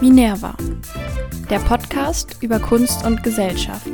Minerva, 0.00 0.56
der 1.50 1.58
Podcast 1.58 2.36
über 2.40 2.58
Kunst 2.58 3.04
und 3.04 3.22
Gesellschaft. 3.22 3.88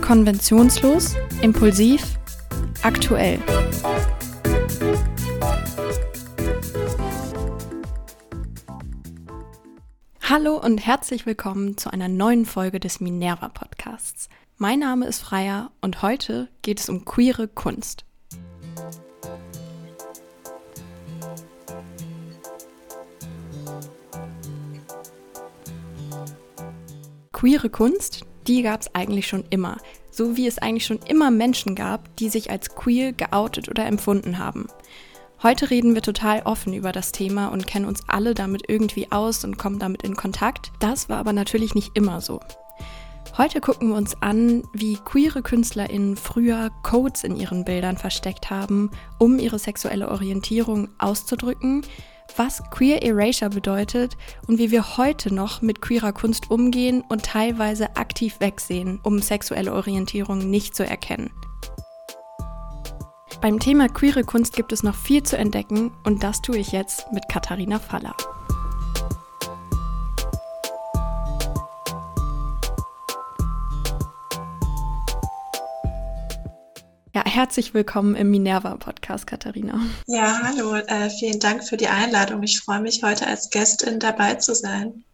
Konventionslos, 0.00 1.14
impulsiv, 1.42 2.18
aktuell. 2.82 3.38
Hallo 10.22 10.56
und 10.56 10.78
herzlich 10.78 11.24
willkommen 11.26 11.78
zu 11.78 11.90
einer 11.92 12.08
neuen 12.08 12.44
Folge 12.44 12.80
des 12.80 13.00
Minerva 13.00 13.48
Podcasts. 13.48 14.28
Mein 14.56 14.80
Name 14.80 15.06
ist 15.06 15.20
Freya 15.20 15.70
und 15.80 16.02
heute 16.02 16.48
geht 16.62 16.80
es 16.80 16.88
um 16.88 17.04
queere 17.04 17.48
Kunst. 17.48 18.04
Queere 27.38 27.70
Kunst, 27.70 28.24
die 28.48 28.62
gab 28.62 28.80
es 28.80 28.92
eigentlich 28.96 29.28
schon 29.28 29.44
immer, 29.50 29.76
so 30.10 30.36
wie 30.36 30.48
es 30.48 30.58
eigentlich 30.58 30.84
schon 30.84 30.98
immer 31.06 31.30
Menschen 31.30 31.76
gab, 31.76 32.16
die 32.16 32.30
sich 32.30 32.50
als 32.50 32.74
queer 32.74 33.12
geoutet 33.12 33.68
oder 33.68 33.86
empfunden 33.86 34.38
haben. 34.38 34.66
Heute 35.40 35.70
reden 35.70 35.94
wir 35.94 36.02
total 36.02 36.42
offen 36.42 36.74
über 36.74 36.90
das 36.90 37.12
Thema 37.12 37.46
und 37.46 37.68
kennen 37.68 37.84
uns 37.84 38.02
alle 38.08 38.34
damit 38.34 38.64
irgendwie 38.66 39.12
aus 39.12 39.44
und 39.44 39.56
kommen 39.56 39.78
damit 39.78 40.02
in 40.02 40.16
Kontakt. 40.16 40.72
Das 40.80 41.08
war 41.08 41.18
aber 41.18 41.32
natürlich 41.32 41.76
nicht 41.76 41.92
immer 41.94 42.20
so. 42.20 42.40
Heute 43.36 43.60
gucken 43.60 43.90
wir 43.90 43.96
uns 43.96 44.20
an, 44.20 44.64
wie 44.72 44.96
queere 44.96 45.40
KünstlerInnen 45.40 46.16
früher 46.16 46.70
Codes 46.82 47.22
in 47.22 47.36
ihren 47.36 47.64
Bildern 47.64 47.98
versteckt 47.98 48.50
haben, 48.50 48.90
um 49.20 49.38
ihre 49.38 49.60
sexuelle 49.60 50.08
Orientierung 50.08 50.88
auszudrücken, 50.98 51.82
was 52.38 52.62
Queer 52.70 53.02
Erasure 53.02 53.50
bedeutet 53.50 54.16
und 54.46 54.58
wie 54.58 54.70
wir 54.70 54.96
heute 54.96 55.34
noch 55.34 55.60
mit 55.60 55.82
queerer 55.82 56.12
Kunst 56.12 56.50
umgehen 56.50 57.02
und 57.08 57.24
teilweise 57.24 57.96
aktiv 57.96 58.36
wegsehen, 58.38 59.00
um 59.02 59.20
sexuelle 59.20 59.74
Orientierung 59.74 60.48
nicht 60.48 60.76
zu 60.76 60.86
erkennen. 60.86 61.30
Beim 63.40 63.58
Thema 63.58 63.88
queere 63.88 64.24
Kunst 64.24 64.54
gibt 64.54 64.72
es 64.72 64.82
noch 64.82 64.94
viel 64.94 65.22
zu 65.22 65.36
entdecken 65.36 65.92
und 66.04 66.22
das 66.22 66.40
tue 66.40 66.58
ich 66.58 66.72
jetzt 66.72 67.12
mit 67.12 67.28
Katharina 67.28 67.78
Faller. 67.78 68.16
Herzlich 77.38 77.72
willkommen 77.72 78.16
im 78.16 78.32
Minerva-Podcast, 78.32 79.24
Katharina. 79.24 79.80
Ja, 80.08 80.40
hallo, 80.42 80.74
äh, 80.74 81.08
vielen 81.08 81.38
Dank 81.38 81.62
für 81.62 81.76
die 81.76 81.86
Einladung. 81.86 82.42
Ich 82.42 82.58
freue 82.58 82.80
mich, 82.80 83.04
heute 83.04 83.28
als 83.28 83.50
Gästin 83.50 84.00
dabei 84.00 84.34
zu 84.34 84.56
sein. 84.56 85.04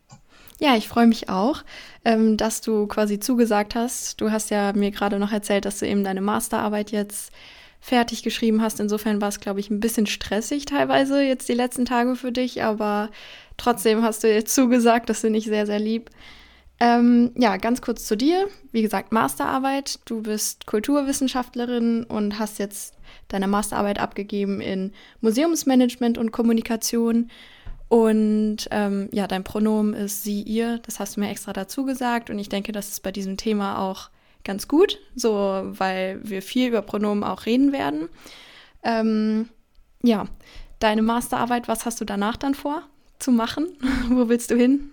Ja, 0.59 0.75
ich 0.75 0.89
freue 0.89 1.07
mich 1.07 1.29
auch, 1.29 1.63
ähm, 2.03 2.39
dass 2.39 2.63
du 2.63 2.87
quasi 2.87 3.21
zugesagt 3.21 3.75
hast. 3.75 4.23
Du 4.23 4.31
hast 4.31 4.49
ja 4.49 4.73
mir 4.73 4.91
gerade 4.91 5.19
noch 5.19 5.33
erzählt, 5.33 5.67
dass 5.67 5.81
du 5.81 5.87
eben 5.87 6.03
deine 6.03 6.23
Masterarbeit 6.23 6.93
jetzt 6.93 7.31
fertig 7.79 8.23
geschrieben 8.23 8.63
hast. 8.63 8.81
Insofern 8.81 9.21
war 9.21 9.29
es, 9.29 9.41
glaube 9.41 9.61
ich, 9.61 9.69
ein 9.69 9.81
bisschen 9.81 10.07
stressig 10.07 10.65
teilweise 10.65 11.21
jetzt 11.21 11.51
die 11.51 11.53
letzten 11.53 11.85
Tage 11.85 12.17
für 12.17 12.33
dich, 12.33 12.63
aber 12.63 13.11
trotzdem 13.59 14.03
hast 14.03 14.25
du 14.25 14.33
jetzt 14.33 14.55
zugesagt, 14.55 15.11
das 15.11 15.21
finde 15.21 15.41
ich 15.41 15.45
sehr, 15.45 15.67
sehr 15.67 15.79
lieb. 15.79 16.09
Ähm, 16.85 17.31
ja, 17.35 17.57
ganz 17.57 17.81
kurz 17.81 18.05
zu 18.05 18.15
dir. 18.15 18.47
Wie 18.71 18.83
gesagt, 18.83 19.11
Masterarbeit. 19.11 20.01
Du 20.05 20.21
bist 20.21 20.67
Kulturwissenschaftlerin 20.67 22.05
und 22.05 22.39
hast 22.39 22.59
jetzt 22.59 22.95
deine 23.29 23.49
Masterarbeit 23.49 23.99
abgegeben 23.99 24.61
in 24.61 24.93
Museumsmanagement 25.23 26.19
und 26.19 26.31
Kommunikation. 26.31 27.31
Und 27.89 28.69
ähm, 28.71 29.09
ja, 29.13 29.27
dein 29.27 29.45
Pronomen 29.45 29.95
ist 29.95 30.25
sie, 30.25 30.43
ihr. 30.43 30.79
Das 30.81 31.01
hast 31.01 31.17
du 31.17 31.21
mir 31.21 31.31
extra 31.31 31.55
dazu 31.55 31.87
gesagt. 31.87 32.29
Und 32.29 32.39
ich 32.39 32.51
denke, 32.51 32.73
das 32.73 32.91
ist 32.91 33.03
bei 33.03 33.13
diesem 33.13 33.39
Thema 33.39 33.79
auch 33.79 34.11
ganz 34.45 34.69
gut, 34.69 34.99
so 35.15 35.63
weil 35.65 36.21
wir 36.23 36.43
viel 36.43 36.69
über 36.69 36.83
Pronomen 36.83 37.25
auch 37.25 37.47
reden 37.47 37.73
werden. 37.73 38.11
Ähm, 38.83 39.49
ja, 40.03 40.27
deine 40.81 41.01
Masterarbeit, 41.01 41.67
was 41.67 41.87
hast 41.87 42.03
du 42.03 42.05
danach 42.05 42.37
dann 42.37 42.55
vor 42.55 42.83
zu 43.19 43.33
machen? 43.33 43.69
Wo 44.11 44.29
willst 44.29 44.51
du 44.51 44.57
hin? 44.57 44.91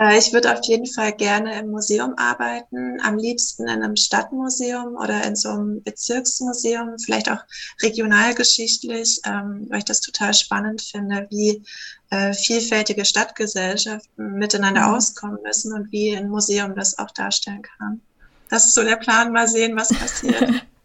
Äh, 0.00 0.18
ich 0.18 0.32
würde 0.32 0.52
auf 0.52 0.60
jeden 0.64 0.86
Fall 0.86 1.12
gerne 1.12 1.60
im 1.60 1.70
Museum 1.70 2.14
arbeiten, 2.16 3.00
am 3.02 3.18
liebsten 3.18 3.64
in 3.64 3.82
einem 3.82 3.96
Stadtmuseum 3.96 4.96
oder 4.96 5.22
in 5.24 5.36
so 5.36 5.50
einem 5.50 5.82
Bezirksmuseum, 5.82 6.98
vielleicht 6.98 7.30
auch 7.30 7.44
regionalgeschichtlich, 7.82 9.20
ähm, 9.26 9.66
weil 9.68 9.78
ich 9.78 9.84
das 9.84 10.00
total 10.00 10.32
spannend 10.32 10.80
finde, 10.80 11.26
wie 11.30 11.62
äh, 12.10 12.32
vielfältige 12.32 13.04
Stadtgesellschaften 13.04 14.34
miteinander 14.34 14.88
mhm. 14.88 14.94
auskommen 14.94 15.38
müssen 15.44 15.74
und 15.74 15.92
wie 15.92 16.16
ein 16.16 16.30
Museum 16.30 16.74
das 16.74 16.98
auch 16.98 17.10
darstellen 17.10 17.62
kann. 17.62 18.00
Das 18.48 18.64
ist 18.64 18.74
so 18.74 18.82
der 18.82 18.96
Plan, 18.96 19.32
mal 19.32 19.46
sehen, 19.46 19.76
was 19.76 19.88
passiert. 19.88 20.64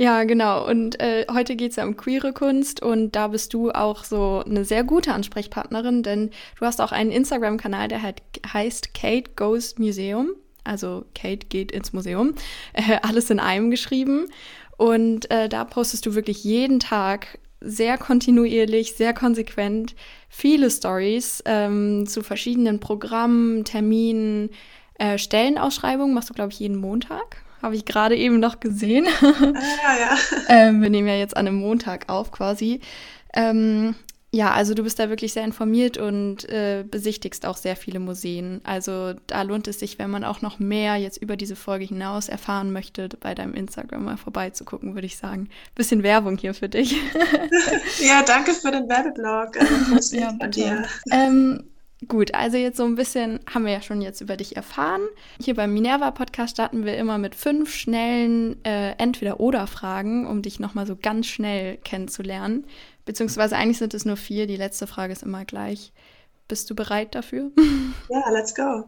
Ja, 0.00 0.22
genau. 0.22 0.64
Und 0.64 1.00
äh, 1.00 1.26
heute 1.28 1.56
geht 1.56 1.72
es 1.72 1.76
ja 1.76 1.84
um 1.84 1.96
queere 1.96 2.32
Kunst 2.32 2.80
und 2.80 3.16
da 3.16 3.26
bist 3.26 3.52
du 3.52 3.72
auch 3.72 4.04
so 4.04 4.44
eine 4.46 4.64
sehr 4.64 4.84
gute 4.84 5.12
Ansprechpartnerin, 5.12 6.04
denn 6.04 6.30
du 6.56 6.64
hast 6.64 6.80
auch 6.80 6.92
einen 6.92 7.10
Instagram-Kanal, 7.10 7.88
der 7.88 8.02
halt 8.02 8.22
heißt 8.52 8.94
Kate 8.94 9.32
Goes 9.34 9.76
Museum. 9.76 10.30
Also 10.62 11.04
Kate 11.16 11.48
geht 11.48 11.72
ins 11.72 11.92
Museum. 11.92 12.34
Äh, 12.74 12.98
alles 13.02 13.28
in 13.30 13.40
einem 13.40 13.72
geschrieben. 13.72 14.26
Und 14.76 15.28
äh, 15.32 15.48
da 15.48 15.64
postest 15.64 16.06
du 16.06 16.14
wirklich 16.14 16.44
jeden 16.44 16.78
Tag 16.78 17.40
sehr 17.60 17.98
kontinuierlich, 17.98 18.92
sehr 18.94 19.12
konsequent 19.12 19.96
viele 20.28 20.70
Stories 20.70 21.42
ähm, 21.44 22.06
zu 22.06 22.22
verschiedenen 22.22 22.78
Programmen, 22.78 23.64
Terminen, 23.64 24.50
äh, 24.94 25.18
Stellenausschreibungen. 25.18 26.14
Machst 26.14 26.30
du, 26.30 26.34
glaube 26.34 26.52
ich, 26.52 26.60
jeden 26.60 26.76
Montag. 26.76 27.42
Habe 27.62 27.74
ich 27.74 27.84
gerade 27.84 28.16
eben 28.16 28.40
noch 28.40 28.60
gesehen. 28.60 29.06
Ah, 29.22 29.96
ja. 29.98 30.18
ähm, 30.48 30.82
wir 30.82 30.90
nehmen 30.90 31.08
ja 31.08 31.14
jetzt 31.14 31.36
an 31.36 31.46
einem 31.46 31.56
Montag 31.56 32.08
auf 32.08 32.30
quasi. 32.30 32.80
Ähm, 33.34 33.94
ja, 34.30 34.52
also 34.52 34.74
du 34.74 34.82
bist 34.82 34.98
da 34.98 35.08
wirklich 35.08 35.32
sehr 35.32 35.44
informiert 35.44 35.96
und 35.96 36.46
äh, 36.50 36.84
besichtigst 36.88 37.46
auch 37.46 37.56
sehr 37.56 37.76
viele 37.76 37.98
Museen. 37.98 38.60
Also 38.62 39.14
da 39.26 39.40
lohnt 39.40 39.66
es 39.68 39.78
sich, 39.78 39.98
wenn 39.98 40.10
man 40.10 40.22
auch 40.22 40.42
noch 40.42 40.58
mehr 40.58 40.96
jetzt 40.96 41.16
über 41.16 41.34
diese 41.34 41.56
Folge 41.56 41.86
hinaus 41.86 42.28
erfahren 42.28 42.70
möchte, 42.70 43.08
bei 43.20 43.34
deinem 43.34 43.54
Instagram 43.54 44.04
mal 44.04 44.18
vorbeizugucken, 44.18 44.94
würde 44.94 45.06
ich 45.06 45.16
sagen. 45.16 45.48
Bisschen 45.74 46.02
Werbung 46.02 46.36
hier 46.36 46.52
für 46.52 46.68
dich. 46.68 46.92
ja, 48.00 48.22
danke 48.22 48.52
für 48.52 48.70
den 48.70 48.86
Werbeblog. 48.86 49.56
Äh, 49.56 50.16
ja, 50.20 50.34
von 50.38 50.50
dir. 50.50 50.84
Ähm, 51.10 51.64
Gut, 52.06 52.32
also 52.32 52.56
jetzt 52.56 52.76
so 52.76 52.84
ein 52.84 52.94
bisschen 52.94 53.40
haben 53.52 53.64
wir 53.64 53.72
ja 53.72 53.82
schon 53.82 54.00
jetzt 54.00 54.20
über 54.20 54.36
dich 54.36 54.54
erfahren. 54.54 55.02
Hier 55.42 55.56
beim 55.56 55.74
Minerva 55.74 56.12
Podcast 56.12 56.54
starten 56.54 56.84
wir 56.84 56.96
immer 56.96 57.18
mit 57.18 57.34
fünf 57.34 57.74
schnellen 57.74 58.64
äh, 58.64 58.92
Entweder-Oder-Fragen, 58.98 60.24
um 60.26 60.40
dich 60.40 60.60
nochmal 60.60 60.86
so 60.86 60.94
ganz 60.94 61.26
schnell 61.26 61.76
kennenzulernen. 61.78 62.66
Beziehungsweise 63.04 63.56
eigentlich 63.56 63.78
sind 63.78 63.94
es 63.94 64.04
nur 64.04 64.16
vier. 64.16 64.46
Die 64.46 64.56
letzte 64.56 64.86
Frage 64.86 65.12
ist 65.12 65.24
immer 65.24 65.44
gleich. 65.44 65.92
Bist 66.46 66.70
du 66.70 66.76
bereit 66.76 67.14
dafür? 67.14 67.50
Ja, 68.08 68.30
let's 68.30 68.54
go. 68.54 68.84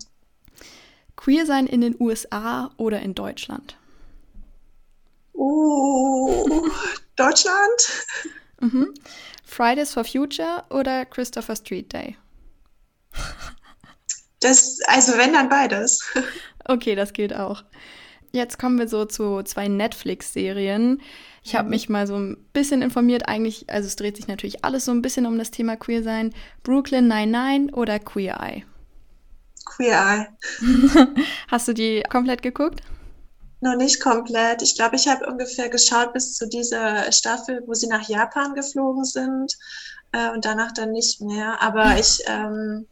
Queer 1.16 1.44
sein 1.46 1.66
in 1.66 1.80
den 1.80 1.96
USA 1.98 2.70
oder 2.76 3.00
in 3.00 3.14
Deutschland? 3.14 3.76
Oh, 5.34 6.66
Deutschland? 7.16 8.06
Mhm. 8.60 8.94
Fridays 9.44 9.92
for 9.92 10.04
Future 10.04 10.64
oder 10.70 11.04
Christopher 11.04 11.56
Street 11.56 11.92
Day? 11.92 12.16
Das, 14.40 14.78
also 14.86 15.18
wenn, 15.18 15.32
dann 15.32 15.48
beides. 15.48 16.02
Okay, 16.64 16.94
das 16.94 17.12
geht 17.12 17.34
auch. 17.34 17.64
Jetzt 18.32 18.58
kommen 18.58 18.78
wir 18.78 18.88
so 18.88 19.04
zu 19.04 19.42
zwei 19.42 19.68
Netflix-Serien. 19.68 21.00
Ich 21.42 21.54
habe 21.54 21.64
mhm. 21.64 21.70
mich 21.70 21.88
mal 21.88 22.06
so 22.06 22.16
ein 22.16 22.36
bisschen 22.52 22.82
informiert. 22.82 23.28
Eigentlich, 23.28 23.68
also 23.68 23.86
es 23.86 23.96
dreht 23.96 24.16
sich 24.16 24.28
natürlich 24.28 24.64
alles 24.64 24.84
so 24.84 24.92
ein 24.92 25.02
bisschen 25.02 25.26
um 25.26 25.38
das 25.38 25.50
Thema 25.50 25.76
Queer 25.76 26.02
sein. 26.02 26.34
Brooklyn 26.62 27.08
99 27.08 27.74
oder 27.76 27.98
Queer 27.98 28.38
Eye? 28.40 28.64
Queer 29.64 29.98
Eye. 29.98 30.26
Hast 31.48 31.68
du 31.68 31.74
die 31.74 32.02
komplett 32.08 32.42
geguckt? 32.42 32.82
Noch 33.60 33.76
nicht 33.76 34.00
komplett. 34.00 34.62
Ich 34.62 34.74
glaube, 34.74 34.96
ich 34.96 35.06
habe 35.06 35.26
ungefähr 35.26 35.68
geschaut 35.68 36.12
bis 36.12 36.34
zu 36.34 36.48
dieser 36.48 37.10
Staffel, 37.12 37.62
wo 37.66 37.74
sie 37.74 37.88
nach 37.88 38.08
Japan 38.08 38.54
geflogen 38.54 39.04
sind 39.04 39.54
äh, 40.12 40.30
und 40.30 40.44
danach 40.44 40.72
dann 40.72 40.92
nicht 40.92 41.20
mehr. 41.20 41.60
Aber 41.60 41.98
ich 41.98 42.22
ähm, 42.26 42.86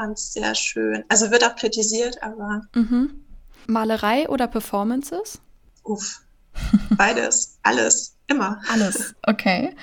fand 0.00 0.18
es 0.18 0.32
sehr 0.32 0.54
schön. 0.54 1.04
Also 1.08 1.30
wird 1.30 1.44
auch 1.44 1.56
kritisiert, 1.56 2.22
aber. 2.22 2.62
Mhm. 2.74 3.22
Malerei 3.66 4.28
oder 4.28 4.46
Performances? 4.46 5.40
Uff. 5.84 6.22
Beides. 6.96 7.58
Alles. 7.62 8.16
Immer. 8.26 8.60
Alles. 8.70 9.14
Okay. 9.26 9.74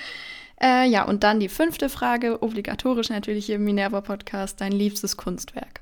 Äh, 0.59 0.89
ja, 0.89 1.05
und 1.05 1.23
dann 1.23 1.39
die 1.39 1.49
fünfte 1.49 1.87
Frage, 1.87 2.41
obligatorisch 2.41 3.09
natürlich 3.09 3.45
hier 3.45 3.57
im 3.57 3.63
Minerva-Podcast, 3.63 4.59
dein 4.59 4.71
liebstes 4.71 5.15
Kunstwerk. 5.15 5.81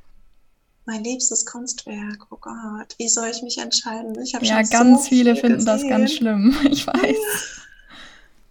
Mein 0.86 1.02
liebstes 1.02 1.46
Kunstwerk, 1.46 2.28
oh 2.30 2.38
Gott, 2.40 2.94
wie 2.98 3.08
soll 3.08 3.30
ich 3.30 3.42
mich 3.42 3.58
entscheiden? 3.58 4.22
Ich 4.22 4.34
ja, 4.34 4.40
schon 4.44 4.70
ganz 4.70 5.04
so 5.04 5.10
viele 5.10 5.38
finden 5.38 5.60
gesehen. 5.60 5.66
das 5.66 5.88
ganz 5.88 6.12
schlimm, 6.12 6.56
ich 6.70 6.86
weiß. 6.86 7.62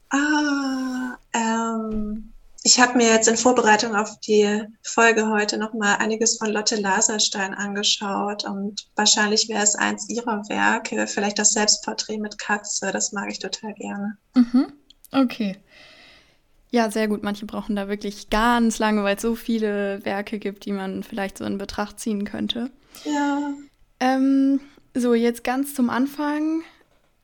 Ah, 0.08 1.19
ähm, 1.34 2.32
ich 2.66 2.81
habe 2.81 2.96
mir 2.96 3.08
jetzt 3.08 3.28
in 3.28 3.37
Vorbereitung 3.37 3.94
auf 3.94 4.19
die 4.20 4.62
Folge 4.82 5.28
heute 5.28 5.58
nochmal 5.58 5.99
einiges 5.99 6.38
von 6.38 6.50
Lotte 6.50 6.76
Laserstein 6.76 7.52
angeschaut 7.52 8.44
und 8.44 8.88
wahrscheinlich 8.96 9.50
wäre 9.50 9.62
es 9.62 9.75
eins 9.75 10.08
ihrer 10.08 10.49
Werke, 10.49 11.06
vielleicht 11.06 11.38
das 11.38 11.52
Selbstporträt 11.52 12.19
mit 12.19 12.38
Katze, 12.38 12.90
das 12.90 13.12
mag 13.12 13.31
ich 13.31 13.38
total 13.38 13.75
gerne. 13.75 14.16
Mhm. 14.34 14.72
Okay. 15.12 15.58
Ja, 16.70 16.90
sehr 16.90 17.06
gut. 17.06 17.22
Manche 17.22 17.44
brauchen 17.44 17.76
da 17.76 17.87
wirklich 17.87 18.31
ganz 18.31 18.78
lange, 18.78 19.05
weil 19.05 19.17
es 19.17 19.22
so 19.22 19.34
viele 19.34 20.02
Werke 20.06 20.38
gibt, 20.38 20.64
die 20.64 20.72
man 20.72 21.02
vielleicht 21.02 21.37
so 21.38 21.44
in 21.44 21.58
Betracht 21.58 22.00
ziehen 22.00 22.25
könnte. 22.25 22.70
Ja. 23.05 23.52
Ähm, 24.00 24.58
so, 24.94 25.12
jetzt 25.12 25.44
ganz 25.44 25.75
zum 25.75 25.90
Anfang 25.90 26.62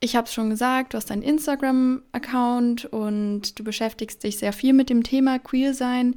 ich 0.00 0.16
habe 0.16 0.26
es 0.26 0.32
schon 0.32 0.50
gesagt, 0.50 0.94
du 0.94 0.96
hast 0.96 1.10
einen 1.10 1.22
Instagram-Account 1.22 2.86
und 2.86 3.58
du 3.58 3.64
beschäftigst 3.64 4.22
dich 4.24 4.38
sehr 4.38 4.52
viel 4.52 4.72
mit 4.72 4.88
dem 4.88 5.02
Thema 5.02 5.38
Queer 5.38 5.74
sein. 5.74 6.16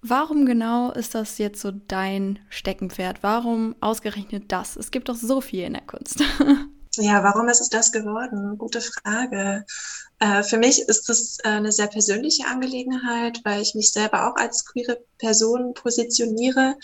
Warum 0.00 0.46
genau 0.46 0.90
ist 0.90 1.14
das 1.14 1.38
jetzt 1.38 1.60
so 1.60 1.70
dein 1.70 2.38
Steckenpferd? 2.48 3.22
Warum 3.22 3.74
ausgerechnet 3.80 4.52
das? 4.52 4.76
Es 4.76 4.90
gibt 4.90 5.08
doch 5.08 5.14
so 5.14 5.40
viel 5.40 5.64
in 5.64 5.74
der 5.74 5.82
Kunst. 5.82 6.22
Ja, 6.96 7.24
warum 7.24 7.48
ist 7.48 7.60
es 7.60 7.70
das 7.70 7.90
geworden? 7.90 8.56
Gute 8.56 8.80
Frage. 8.80 9.64
Äh, 10.20 10.44
für 10.44 10.58
mich 10.58 10.80
ist 10.80 11.08
das 11.08 11.38
äh, 11.42 11.48
eine 11.48 11.72
sehr 11.72 11.88
persönliche 11.88 12.46
Angelegenheit, 12.46 13.40
weil 13.42 13.62
ich 13.62 13.74
mich 13.74 13.90
selber 13.90 14.28
auch 14.28 14.36
als 14.36 14.64
queere 14.64 15.00
Person 15.18 15.74
positioniere 15.74 16.76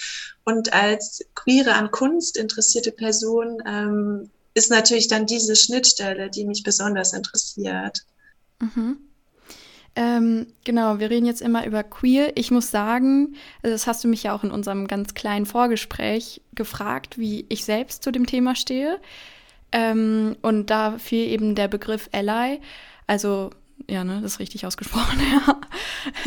und 0.45 0.73
als 0.73 1.25
queere 1.37 1.75
an 1.75 1.93
Kunst 1.93 2.37
interessierte 2.37 2.91
Person 2.91 3.63
ähm, 3.65 4.31
ist 4.55 4.71
natürlich 4.71 5.09
dann 5.09 5.27
diese 5.27 5.57
Schnittstelle, 5.57 6.31
die 6.31 6.45
mich 6.45 6.63
besonders 6.63 7.13
interessiert. 7.13 8.05
Mhm. 8.61 8.99
Ähm, 9.97 10.47
genau, 10.65 10.99
wir 10.99 11.11
reden 11.11 11.27
jetzt 11.27 11.43
immer 11.43 11.67
über 11.67 11.83
queer. 11.83 12.37
Ich 12.37 12.51
muss 12.51 12.71
sagen, 12.71 13.35
das 13.63 13.87
hast 13.87 14.05
du 14.05 14.09
mich 14.09 14.23
ja 14.23 14.35
auch 14.35 14.45
in 14.45 14.53
unserem 14.53 14.87
ganz 14.87 15.15
kleinen 15.15 15.47
Vorgespräch 15.47 16.41
gefragt, 16.55 17.19
wie 17.19 17.45
ich 17.49 17.65
selbst 17.65 18.05
zu 18.05 18.13
dem 18.13 18.27
Thema 18.27 18.55
stehe. 18.55 19.01
Ähm, 19.73 20.37
und 20.43 20.71
da 20.71 20.99
fiel 20.99 21.29
eben 21.29 21.55
der 21.55 21.69
Begriff 21.69 22.09
Ally, 22.13 22.61
also 23.07 23.51
ja, 23.89 24.05
ne, 24.05 24.21
das 24.23 24.35
ist 24.35 24.39
richtig 24.39 24.67
ausgesprochen, 24.67 25.21
ja. 25.33 25.61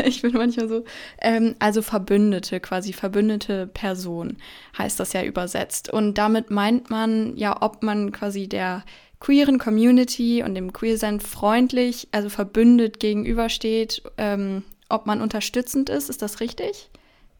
Ich 0.05 0.21
bin 0.21 0.33
manchmal 0.33 0.67
so. 0.67 0.83
Ähm, 1.21 1.55
also 1.59 1.81
Verbündete, 1.81 2.59
quasi 2.59 2.93
verbündete 2.93 3.67
Person 3.67 4.37
heißt 4.77 4.99
das 4.99 5.13
ja 5.13 5.23
übersetzt. 5.23 5.91
Und 5.91 6.17
damit 6.17 6.51
meint 6.51 6.89
man 6.89 7.35
ja, 7.37 7.61
ob 7.61 7.83
man 7.83 8.11
quasi 8.11 8.47
der 8.47 8.83
queeren 9.19 9.57
Community 9.57 10.43
und 10.43 10.55
dem 10.55 10.73
Queersein 10.73 11.19
freundlich, 11.19 12.07
also 12.11 12.29
verbündet 12.29 12.99
gegenübersteht, 12.99 14.03
ähm, 14.17 14.63
ob 14.89 15.05
man 15.05 15.21
unterstützend 15.21 15.89
ist. 15.89 16.09
Ist 16.09 16.21
das 16.21 16.39
richtig? 16.39 16.89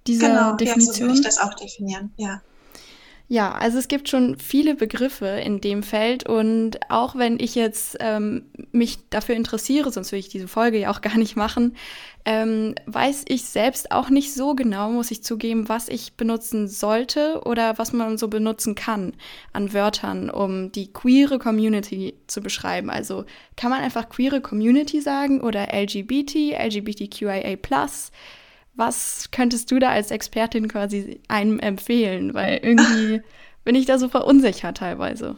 Diese 0.07 0.27
genau, 0.27 0.55
Definition? 0.55 0.87
Ja, 0.87 0.93
so 0.93 1.01
würde 1.01 1.13
ich 1.15 1.21
das 1.21 1.39
auch 1.39 1.53
definieren, 1.53 2.13
ja. 2.17 2.41
Ja, 3.29 3.53
also 3.53 3.79
es 3.79 3.87
gibt 3.87 4.09
schon 4.09 4.37
viele 4.37 4.75
Begriffe 4.75 5.25
in 5.25 5.61
dem 5.61 5.81
Feld 5.81 6.27
und 6.27 6.79
auch 6.89 7.15
wenn 7.15 7.39
ich 7.39 7.55
jetzt 7.55 7.97
ähm, 8.01 8.45
mich 8.71 8.99
dafür 9.09 9.35
interessiere, 9.35 9.91
sonst 9.91 10.11
würde 10.11 10.19
ich 10.19 10.29
diese 10.29 10.49
Folge 10.49 10.77
ja 10.77 10.91
auch 10.91 11.01
gar 11.01 11.17
nicht 11.17 11.35
machen, 11.37 11.75
ähm, 12.25 12.75
weiß 12.85 13.23
ich 13.29 13.45
selbst 13.45 13.91
auch 13.91 14.09
nicht 14.09 14.33
so 14.33 14.55
genau, 14.55 14.91
muss 14.91 15.09
ich 15.09 15.23
zugeben, 15.23 15.69
was 15.69 15.87
ich 15.87 16.13
benutzen 16.13 16.67
sollte 16.67 17.41
oder 17.45 17.77
was 17.77 17.93
man 17.93 18.17
so 18.17 18.27
benutzen 18.27 18.75
kann 18.75 19.13
an 19.53 19.73
Wörtern, 19.73 20.29
um 20.29 20.71
die 20.71 20.91
queere 20.91 21.39
Community 21.39 22.15
zu 22.27 22.41
beschreiben. 22.41 22.89
Also 22.89 23.25
kann 23.55 23.71
man 23.71 23.81
einfach 23.81 24.09
queere 24.09 24.41
Community 24.41 25.01
sagen 25.01 25.41
oder 25.41 25.73
LGBT, 25.73 26.53
LGBTQIA+. 26.57 27.57
Was 28.75 29.29
könntest 29.31 29.69
du 29.71 29.79
da 29.79 29.89
als 29.89 30.11
Expertin 30.11 30.67
quasi 30.67 31.21
einem 31.27 31.59
empfehlen? 31.59 32.33
Weil 32.33 32.59
irgendwie 32.63 33.21
bin 33.63 33.75
ich 33.75 33.85
da 33.85 33.99
so 33.99 34.09
verunsichert 34.09 34.77
teilweise. 34.77 35.37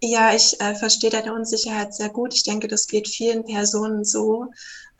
Ja, 0.00 0.34
ich 0.34 0.60
äh, 0.60 0.74
verstehe 0.74 1.10
deine 1.10 1.34
Unsicherheit 1.34 1.94
sehr 1.94 2.08
gut. 2.08 2.34
Ich 2.34 2.44
denke, 2.44 2.68
das 2.68 2.86
geht 2.86 3.08
vielen 3.08 3.44
Personen 3.44 4.04
so. 4.04 4.46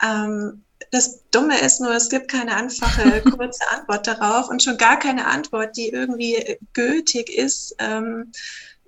Ähm, 0.03 0.63
das 0.91 1.19
Dumme 1.31 1.59
ist 1.59 1.81
nur, 1.81 1.93
es 1.93 2.09
gibt 2.09 2.29
keine 2.29 2.55
einfache, 2.55 3.21
kurze 3.37 3.63
Antwort 3.71 4.07
darauf 4.07 4.49
und 4.49 4.63
schon 4.63 4.77
gar 4.77 4.97
keine 4.99 5.27
Antwort, 5.27 5.77
die 5.77 5.89
irgendwie 5.89 6.57
gültig 6.73 7.29
ist. 7.29 7.75
Ähm, 7.79 8.31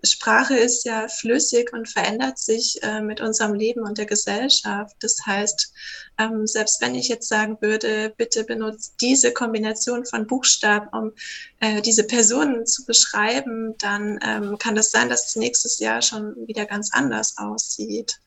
Sprache 0.04 0.56
ist 0.56 0.86
ja 0.86 1.08
flüssig 1.08 1.72
und 1.74 1.88
verändert 1.88 2.40
sich 2.40 2.82
äh, 2.82 3.02
mit 3.02 3.22
unserem 3.22 3.54
Leben 3.54 3.82
und 3.82 3.98
der 3.98 4.06
Gesellschaft. 4.06 4.96
Das 5.00 5.18
heißt, 5.26 5.74
ähm, 6.18 6.48
selbst 6.48 6.82
wenn 6.82 6.96
ich 6.96 7.08
jetzt 7.08 7.28
sagen 7.28 7.58
würde, 7.62 8.14
bitte 8.18 8.44
benutzt 8.44 8.96
diese 9.02 9.32
Kombination 9.32 10.06
von 10.06 10.28
Buchstaben, 10.28 10.88
um 10.92 11.12
äh, 11.60 11.82
diese 11.82 12.06
Personen 12.06 12.66
zu 12.66 12.86
beschreiben, 12.86 13.76
dann 13.78 14.20
ähm, 14.24 14.58
kann 14.58 14.76
das 14.76 14.92
sein, 14.92 15.10
dass 15.10 15.28
es 15.28 15.36
nächstes 15.36 15.80
Jahr 15.80 16.02
schon 16.02 16.36
wieder 16.48 16.66
ganz 16.66 16.92
anders 16.92 17.38
aussieht. 17.38 18.20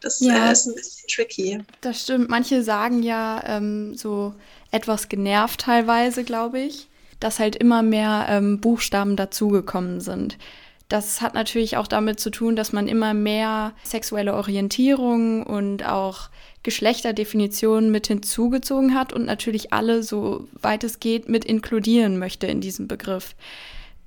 Das 0.00 0.20
ja, 0.20 0.48
äh, 0.48 0.52
ist 0.52 0.66
ein 0.66 0.74
bisschen 0.74 1.08
tricky. 1.08 1.64
Das 1.80 2.02
stimmt. 2.02 2.28
Manche 2.28 2.62
sagen 2.62 3.02
ja 3.02 3.42
ähm, 3.46 3.94
so 3.94 4.34
etwas 4.72 5.08
genervt 5.08 5.60
teilweise, 5.60 6.24
glaube 6.24 6.60
ich, 6.60 6.88
dass 7.20 7.38
halt 7.38 7.56
immer 7.56 7.82
mehr 7.82 8.26
ähm, 8.28 8.60
Buchstaben 8.60 9.16
dazugekommen 9.16 10.00
sind. 10.00 10.38
Das 10.88 11.20
hat 11.20 11.34
natürlich 11.34 11.76
auch 11.76 11.86
damit 11.86 12.20
zu 12.20 12.30
tun, 12.30 12.56
dass 12.56 12.72
man 12.72 12.86
immer 12.86 13.14
mehr 13.14 13.72
sexuelle 13.82 14.34
Orientierung 14.34 15.42
und 15.42 15.84
auch 15.86 16.28
Geschlechterdefinitionen 16.62 17.90
mit 17.90 18.06
hinzugezogen 18.06 18.94
hat 18.94 19.12
und 19.12 19.24
natürlich 19.24 19.72
alle, 19.72 20.02
so 20.02 20.46
weit 20.60 20.84
es 20.84 21.00
geht, 21.00 21.28
mit 21.28 21.44
inkludieren 21.44 22.18
möchte 22.18 22.46
in 22.46 22.60
diesem 22.60 22.88
Begriff. 22.88 23.34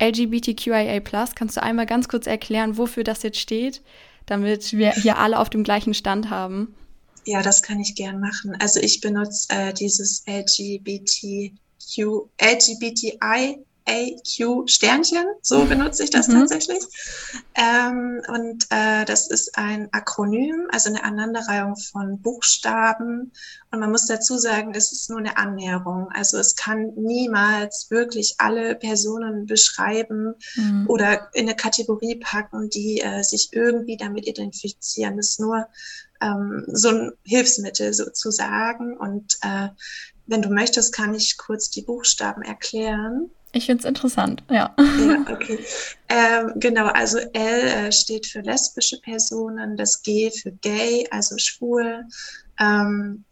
LGBTQIA, 0.00 1.00
kannst 1.34 1.56
du 1.56 1.62
einmal 1.62 1.86
ganz 1.86 2.08
kurz 2.08 2.26
erklären, 2.26 2.76
wofür 2.76 3.04
das 3.04 3.22
jetzt 3.22 3.40
steht, 3.40 3.82
damit 4.26 4.72
wir 4.72 4.92
hier 4.92 5.18
alle 5.18 5.38
auf 5.38 5.50
dem 5.50 5.64
gleichen 5.64 5.94
Stand 5.94 6.30
haben? 6.30 6.74
Ja, 7.24 7.42
das 7.42 7.62
kann 7.62 7.80
ich 7.80 7.94
gern 7.94 8.20
machen. 8.20 8.56
Also 8.60 8.80
ich 8.80 9.00
benutze 9.00 9.48
äh, 9.50 9.72
dieses 9.74 10.24
LGBTQ, 10.28 11.58
LGBTI 12.40 13.58
AQ 13.88 14.68
Sternchen, 14.68 15.24
so 15.42 15.60
mhm. 15.60 15.68
benutze 15.68 16.04
ich 16.04 16.10
das 16.10 16.28
mhm. 16.28 16.40
tatsächlich. 16.40 16.82
Ähm, 17.54 18.20
und 18.28 18.66
äh, 18.70 19.04
das 19.04 19.28
ist 19.30 19.56
ein 19.56 19.88
Akronym, 19.92 20.68
also 20.72 20.90
eine 20.90 21.04
Aneinanderreihung 21.04 21.76
von 21.76 22.20
Buchstaben. 22.20 23.32
Und 23.70 23.80
man 23.80 23.90
muss 23.90 24.06
dazu 24.06 24.38
sagen, 24.38 24.72
es 24.74 24.92
ist 24.92 25.08
nur 25.08 25.20
eine 25.20 25.36
Annäherung. 25.36 26.08
Also 26.12 26.38
es 26.38 26.56
kann 26.56 26.94
niemals 26.96 27.90
wirklich 27.90 28.34
alle 28.38 28.74
Personen 28.74 29.46
beschreiben 29.46 30.34
mhm. 30.56 30.86
oder 30.88 31.30
in 31.34 31.46
eine 31.46 31.56
Kategorie 31.56 32.16
packen, 32.16 32.68
die 32.70 33.00
äh, 33.00 33.22
sich 33.22 33.50
irgendwie 33.52 33.96
damit 33.96 34.26
identifizieren. 34.26 35.16
Das 35.16 35.30
ist 35.30 35.40
nur 35.40 35.66
ähm, 36.20 36.64
so 36.66 36.88
ein 36.88 37.12
Hilfsmittel 37.24 37.94
sozusagen. 37.94 38.96
Und 38.96 39.38
äh, 39.42 39.68
wenn 40.26 40.42
du 40.42 40.48
möchtest, 40.48 40.92
kann 40.92 41.14
ich 41.14 41.36
kurz 41.36 41.70
die 41.70 41.82
Buchstaben 41.82 42.42
erklären. 42.42 43.30
Ich 43.56 43.64
finde 43.64 43.80
es 43.80 43.86
interessant, 43.86 44.44
ja. 44.50 44.74
Ja, 44.78 45.24
okay. 45.32 45.58
Ähm, 46.10 46.52
genau, 46.56 46.88
also 46.88 47.16
L 47.18 47.32
äh, 47.32 47.90
steht 47.90 48.26
für 48.26 48.40
lesbische 48.40 49.00
Personen, 49.00 49.78
das 49.78 50.02
G 50.02 50.30
für 50.30 50.52
gay, 50.52 51.06
also 51.10 51.38
schwul. 51.38 52.04
Ähm, 52.60 53.24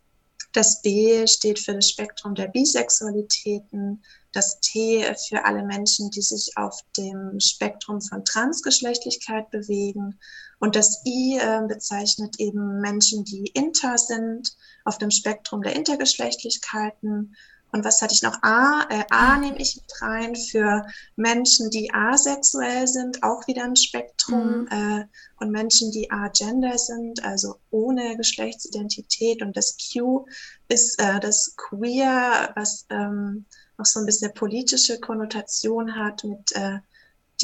das 0.53 0.81
B 0.81 1.27
steht 1.27 1.59
für 1.59 1.75
das 1.75 1.91
Spektrum 1.91 2.35
der 2.35 2.49
Bisexualitäten, 2.49 4.03
das 4.33 4.61
T 4.61 5.05
für 5.29 5.45
alle 5.45 5.63
Menschen, 5.63 6.11
die 6.11 6.23
sich 6.23 6.53
auf 6.57 6.81
dem 6.97 7.39
Spektrum 7.39 8.01
von 8.01 8.25
Transgeschlechtlichkeit 8.25 9.51
bewegen 9.51 10.19
und 10.59 10.75
das 10.75 11.03
I 11.05 11.39
äh, 11.39 11.61
bezeichnet 11.69 12.41
eben 12.41 12.81
Menschen, 12.81 13.25
die 13.25 13.49
inter 13.49 13.99
sind, 13.99 14.57
auf 14.87 14.97
dem 14.97 15.11
Spektrum 15.11 15.61
der 15.61 15.77
Intergeschlechtlichkeiten 15.77 17.37
und 17.75 17.85
was 17.85 18.01
hatte 18.01 18.15
ich 18.15 18.23
noch? 18.23 18.41
A, 18.43 18.87
äh, 18.89 19.03
A 19.11 19.37
nehme 19.37 19.59
ich 19.59 19.75
mit 19.75 20.01
rein 20.01 20.37
für 20.37 20.87
Menschen, 21.17 21.71
die 21.71 21.93
asexuell 21.93 22.87
sind, 22.87 23.25
auch 23.25 23.49
wieder 23.49 23.65
ein 23.65 23.75
Spektrum. 23.75 24.61
Mhm. 24.61 24.69
Äh, 24.71 25.05
und 25.41 25.51
Menschen, 25.51 25.91
die 25.91 26.09
agender 26.09 26.79
sind, 26.79 27.25
also 27.25 27.57
ohne 27.71 28.17
Geschlechtsidentität. 28.17 29.43
Und 29.43 29.57
das 29.57 29.77
Q 29.77 30.25
ist 30.69 31.01
äh, 31.01 31.19
das 31.19 31.57
Queer, 31.57 32.53
was 32.55 32.87
ähm, 32.91 33.45
noch 33.77 33.87
so 33.87 33.99
ein 33.99 34.07
bisschen 34.07 34.33
politische 34.35 35.01
Konnotation 35.01 35.97
hat 35.97 36.23
mit 36.23 36.53
äh, 36.55 36.79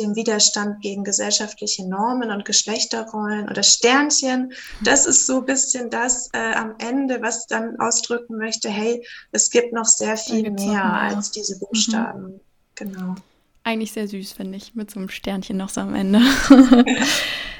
dem 0.00 0.16
Widerstand 0.16 0.80
gegen 0.82 1.04
gesellschaftliche 1.04 1.86
Normen 1.88 2.30
und 2.30 2.44
Geschlechterrollen 2.44 3.48
oder 3.48 3.62
Sternchen. 3.62 4.52
Das 4.82 5.06
ist 5.06 5.26
so 5.26 5.38
ein 5.38 5.46
bisschen 5.46 5.90
das 5.90 6.30
äh, 6.32 6.54
am 6.54 6.74
Ende, 6.78 7.20
was 7.20 7.46
dann 7.46 7.78
ausdrücken 7.78 8.38
möchte, 8.38 8.68
hey, 8.68 9.04
es 9.32 9.50
gibt 9.50 9.72
noch 9.72 9.84
sehr 9.84 10.16
viel 10.16 10.50
mehr 10.50 10.84
als 10.84 11.30
diese 11.30 11.56
mhm. 11.56 11.60
Buchstaben. 11.60 12.22
Mhm. 12.22 12.40
Genau. 12.76 13.14
eigentlich 13.62 13.92
sehr 13.92 14.08
süß, 14.08 14.32
finde 14.32 14.56
ich, 14.56 14.74
mit 14.74 14.90
so 14.90 14.98
einem 14.98 15.10
Sternchen 15.10 15.58
noch 15.58 15.68
so 15.68 15.82
am 15.82 15.94
Ende. 15.94 16.22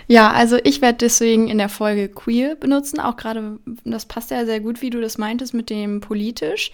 ja, 0.08 0.30
also 0.32 0.56
ich 0.64 0.80
werde 0.80 0.96
deswegen 0.96 1.48
in 1.48 1.58
der 1.58 1.68
Folge 1.68 2.08
queer 2.08 2.54
benutzen, 2.54 3.00
auch 3.00 3.16
gerade, 3.16 3.58
das 3.84 4.06
passt 4.06 4.30
ja 4.30 4.46
sehr 4.46 4.60
gut, 4.60 4.80
wie 4.80 4.88
du 4.88 4.98
das 4.98 5.18
meintest, 5.18 5.52
mit 5.52 5.68
dem 5.68 6.00
politisch. 6.00 6.72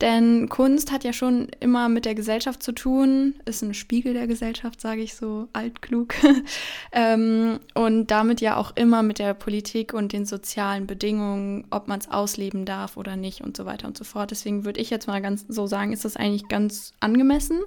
Denn 0.00 0.48
Kunst 0.48 0.90
hat 0.90 1.04
ja 1.04 1.12
schon 1.12 1.48
immer 1.60 1.88
mit 1.88 2.04
der 2.04 2.16
Gesellschaft 2.16 2.62
zu 2.62 2.72
tun, 2.72 3.36
ist 3.44 3.62
ein 3.62 3.74
Spiegel 3.74 4.12
der 4.12 4.26
Gesellschaft, 4.26 4.80
sage 4.80 5.02
ich 5.02 5.14
so 5.14 5.48
altklug. 5.52 6.14
ähm, 6.92 7.60
und 7.74 8.10
damit 8.10 8.40
ja 8.40 8.56
auch 8.56 8.72
immer 8.74 9.02
mit 9.04 9.20
der 9.20 9.34
Politik 9.34 9.94
und 9.94 10.12
den 10.12 10.26
sozialen 10.26 10.88
Bedingungen, 10.88 11.66
ob 11.70 11.86
man 11.86 12.00
es 12.00 12.10
ausleben 12.10 12.64
darf 12.64 12.96
oder 12.96 13.16
nicht 13.16 13.40
und 13.40 13.56
so 13.56 13.66
weiter 13.66 13.86
und 13.86 13.96
so 13.96 14.02
fort. 14.02 14.32
Deswegen 14.32 14.64
würde 14.64 14.80
ich 14.80 14.90
jetzt 14.90 15.06
mal 15.06 15.22
ganz 15.22 15.46
so 15.48 15.66
sagen, 15.68 15.92
ist 15.92 16.04
das 16.04 16.16
eigentlich 16.16 16.48
ganz 16.48 16.92
angemessen 16.98 17.60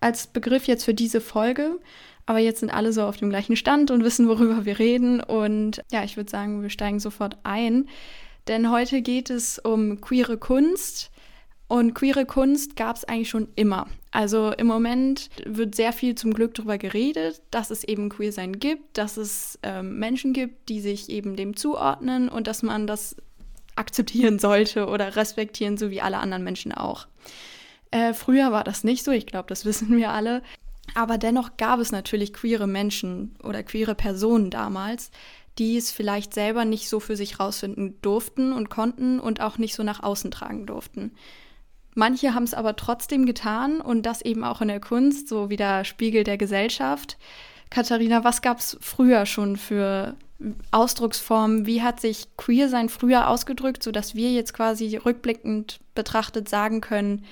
als 0.00 0.26
Begriff 0.26 0.66
jetzt 0.66 0.84
für 0.84 0.94
diese 0.94 1.20
Folge. 1.20 1.78
Aber 2.26 2.38
jetzt 2.38 2.60
sind 2.60 2.70
alle 2.70 2.92
so 2.92 3.04
auf 3.04 3.16
dem 3.16 3.30
gleichen 3.30 3.56
Stand 3.56 3.90
und 3.90 4.02
wissen, 4.02 4.28
worüber 4.28 4.64
wir 4.64 4.78
reden. 4.80 5.20
Und 5.20 5.80
ja, 5.92 6.02
ich 6.02 6.16
würde 6.16 6.30
sagen, 6.30 6.62
wir 6.62 6.70
steigen 6.70 6.98
sofort 6.98 7.36
ein. 7.44 7.88
Denn 8.48 8.70
heute 8.70 9.02
geht 9.02 9.30
es 9.30 9.60
um 9.60 10.00
queere 10.00 10.36
Kunst. 10.36 11.11
Und 11.72 11.94
queere 11.94 12.26
Kunst 12.26 12.76
gab 12.76 12.96
es 12.96 13.04
eigentlich 13.04 13.30
schon 13.30 13.48
immer. 13.56 13.86
Also 14.10 14.52
im 14.52 14.66
Moment 14.66 15.30
wird 15.46 15.74
sehr 15.74 15.94
viel 15.94 16.14
zum 16.14 16.34
Glück 16.34 16.52
darüber 16.52 16.76
geredet, 16.76 17.40
dass 17.50 17.70
es 17.70 17.82
eben 17.82 18.10
Queersein 18.10 18.58
gibt, 18.58 18.98
dass 18.98 19.16
es 19.16 19.58
ähm, 19.62 19.98
Menschen 19.98 20.34
gibt, 20.34 20.68
die 20.68 20.82
sich 20.82 21.08
eben 21.08 21.34
dem 21.34 21.56
zuordnen 21.56 22.28
und 22.28 22.46
dass 22.46 22.62
man 22.62 22.86
das 22.86 23.16
akzeptieren 23.74 24.38
sollte 24.38 24.86
oder 24.86 25.16
respektieren, 25.16 25.78
so 25.78 25.90
wie 25.90 26.02
alle 26.02 26.18
anderen 26.18 26.44
Menschen 26.44 26.72
auch. 26.72 27.06
Äh, 27.90 28.12
früher 28.12 28.52
war 28.52 28.64
das 28.64 28.84
nicht 28.84 29.02
so, 29.02 29.10
ich 29.10 29.24
glaube, 29.24 29.48
das 29.48 29.64
wissen 29.64 29.96
wir 29.96 30.10
alle. 30.10 30.42
Aber 30.94 31.16
dennoch 31.16 31.56
gab 31.56 31.80
es 31.80 31.90
natürlich 31.90 32.34
queere 32.34 32.66
Menschen 32.66 33.34
oder 33.42 33.62
queere 33.62 33.94
Personen 33.94 34.50
damals, 34.50 35.10
die 35.58 35.78
es 35.78 35.90
vielleicht 35.90 36.34
selber 36.34 36.66
nicht 36.66 36.90
so 36.90 37.00
für 37.00 37.16
sich 37.16 37.40
rausfinden 37.40 37.96
durften 38.02 38.52
und 38.52 38.68
konnten 38.68 39.18
und 39.18 39.40
auch 39.40 39.56
nicht 39.56 39.74
so 39.74 39.82
nach 39.82 40.02
außen 40.02 40.30
tragen 40.30 40.66
durften. 40.66 41.12
Manche 41.94 42.34
haben 42.34 42.44
es 42.44 42.54
aber 42.54 42.76
trotzdem 42.76 43.26
getan 43.26 43.80
und 43.80 44.02
das 44.06 44.22
eben 44.22 44.44
auch 44.44 44.60
in 44.60 44.68
der 44.68 44.80
Kunst, 44.80 45.28
so 45.28 45.50
wie 45.50 45.56
der 45.56 45.84
Spiegel 45.84 46.24
der 46.24 46.38
Gesellschaft. 46.38 47.18
Katharina, 47.70 48.24
was 48.24 48.42
gab 48.42 48.58
es 48.58 48.76
früher 48.80 49.26
schon 49.26 49.56
für 49.56 50.14
Ausdrucksformen? 50.70 51.66
Wie 51.66 51.82
hat 51.82 52.00
sich 52.00 52.28
Queer-Sein 52.36 52.88
früher 52.88 53.28
ausgedrückt, 53.28 53.82
sodass 53.82 54.14
wir 54.14 54.32
jetzt 54.32 54.54
quasi 54.54 54.96
rückblickend 54.96 55.80
betrachtet 55.94 56.48
sagen 56.48 56.80
können, 56.80 57.24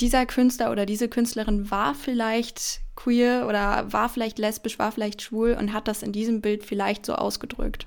dieser 0.00 0.26
Künstler 0.26 0.72
oder 0.72 0.84
diese 0.84 1.08
Künstlerin 1.08 1.70
war 1.70 1.94
vielleicht 1.94 2.80
queer 2.96 3.46
oder 3.48 3.92
war 3.92 4.08
vielleicht 4.08 4.38
lesbisch, 4.38 4.78
war 4.78 4.90
vielleicht 4.90 5.22
schwul 5.22 5.56
und 5.58 5.72
hat 5.72 5.86
das 5.86 6.02
in 6.02 6.12
diesem 6.12 6.40
Bild 6.40 6.64
vielleicht 6.64 7.06
so 7.06 7.14
ausgedrückt? 7.14 7.86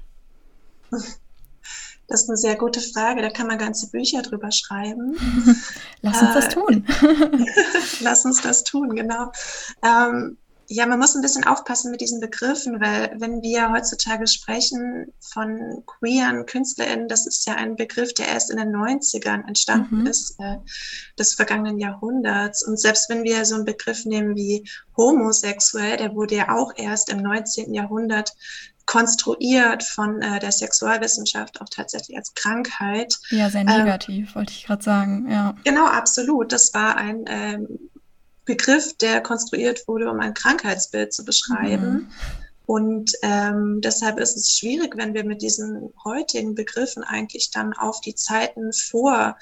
Das 2.07 2.23
ist 2.23 2.29
eine 2.29 2.37
sehr 2.37 2.55
gute 2.55 2.81
Frage. 2.81 3.21
Da 3.21 3.29
kann 3.29 3.47
man 3.47 3.57
ganze 3.57 3.89
Bücher 3.89 4.21
drüber 4.21 4.51
schreiben. 4.51 5.17
Lass 6.01 6.21
uns 6.21 6.31
äh, 6.31 6.33
das 6.33 6.49
tun. 6.49 6.85
Lass 8.01 8.25
uns 8.25 8.41
das 8.41 8.63
tun, 8.63 8.95
genau. 8.95 9.31
Ähm, 9.83 10.37
ja, 10.67 10.85
man 10.87 10.99
muss 10.99 11.15
ein 11.15 11.21
bisschen 11.21 11.43
aufpassen 11.43 11.91
mit 11.91 12.01
diesen 12.01 12.19
Begriffen, 12.19 12.81
weil 12.81 13.15
wenn 13.19 13.41
wir 13.41 13.71
heutzutage 13.71 14.25
sprechen 14.25 15.13
von 15.19 15.83
queeren 15.85 16.45
KünstlerInnen, 16.45 17.07
das 17.07 17.27
ist 17.27 17.45
ja 17.45 17.53
ein 17.55 17.75
Begriff, 17.75 18.13
der 18.13 18.27
erst 18.29 18.49
in 18.49 18.57
den 18.57 18.75
90ern 18.75 19.47
entstanden 19.47 20.01
mhm. 20.01 20.07
ist, 20.07 20.35
äh, 20.39 20.57
des 21.19 21.35
vergangenen 21.35 21.77
Jahrhunderts. 21.77 22.65
Und 22.65 22.79
selbst 22.79 23.09
wenn 23.09 23.23
wir 23.23 23.45
so 23.45 23.55
einen 23.55 23.65
Begriff 23.65 24.05
nehmen 24.05 24.35
wie 24.35 24.67
homosexuell, 24.97 25.97
der 25.97 26.15
wurde 26.15 26.35
ja 26.35 26.55
auch 26.55 26.73
erst 26.75 27.11
im 27.11 27.19
19. 27.19 27.73
Jahrhundert 27.73 28.33
konstruiert 28.85 29.83
von 29.83 30.21
äh, 30.21 30.39
der 30.39 30.51
Sexualwissenschaft 30.51 31.61
auch 31.61 31.69
tatsächlich 31.69 32.17
als 32.17 32.33
Krankheit. 32.33 33.17
Ja, 33.29 33.49
sehr 33.49 33.63
negativ, 33.63 34.29
ähm, 34.29 34.35
wollte 34.35 34.53
ich 34.53 34.65
gerade 34.65 34.83
sagen, 34.83 35.29
ja. 35.29 35.55
Genau, 35.63 35.87
absolut. 35.87 36.51
Das 36.51 36.73
war 36.73 36.95
ein 36.97 37.25
ähm, 37.27 37.67
Begriff, 38.45 38.95
der 38.97 39.21
konstruiert 39.21 39.87
wurde, 39.87 40.09
um 40.09 40.19
ein 40.19 40.33
Krankheitsbild 40.33 41.13
zu 41.13 41.25
beschreiben. 41.25 41.91
Mhm. 41.91 42.11
Und 42.67 43.11
ähm, 43.21 43.79
deshalb 43.81 44.19
ist 44.19 44.37
es 44.37 44.57
schwierig, 44.57 44.97
wenn 44.97 45.13
wir 45.13 45.23
mit 45.23 45.41
diesen 45.41 45.93
heutigen 46.03 46.55
Begriffen 46.55 47.03
eigentlich 47.03 47.51
dann 47.51 47.73
auf 47.73 48.01
die 48.01 48.15
Zeiten 48.15 48.73
vor 48.73 49.37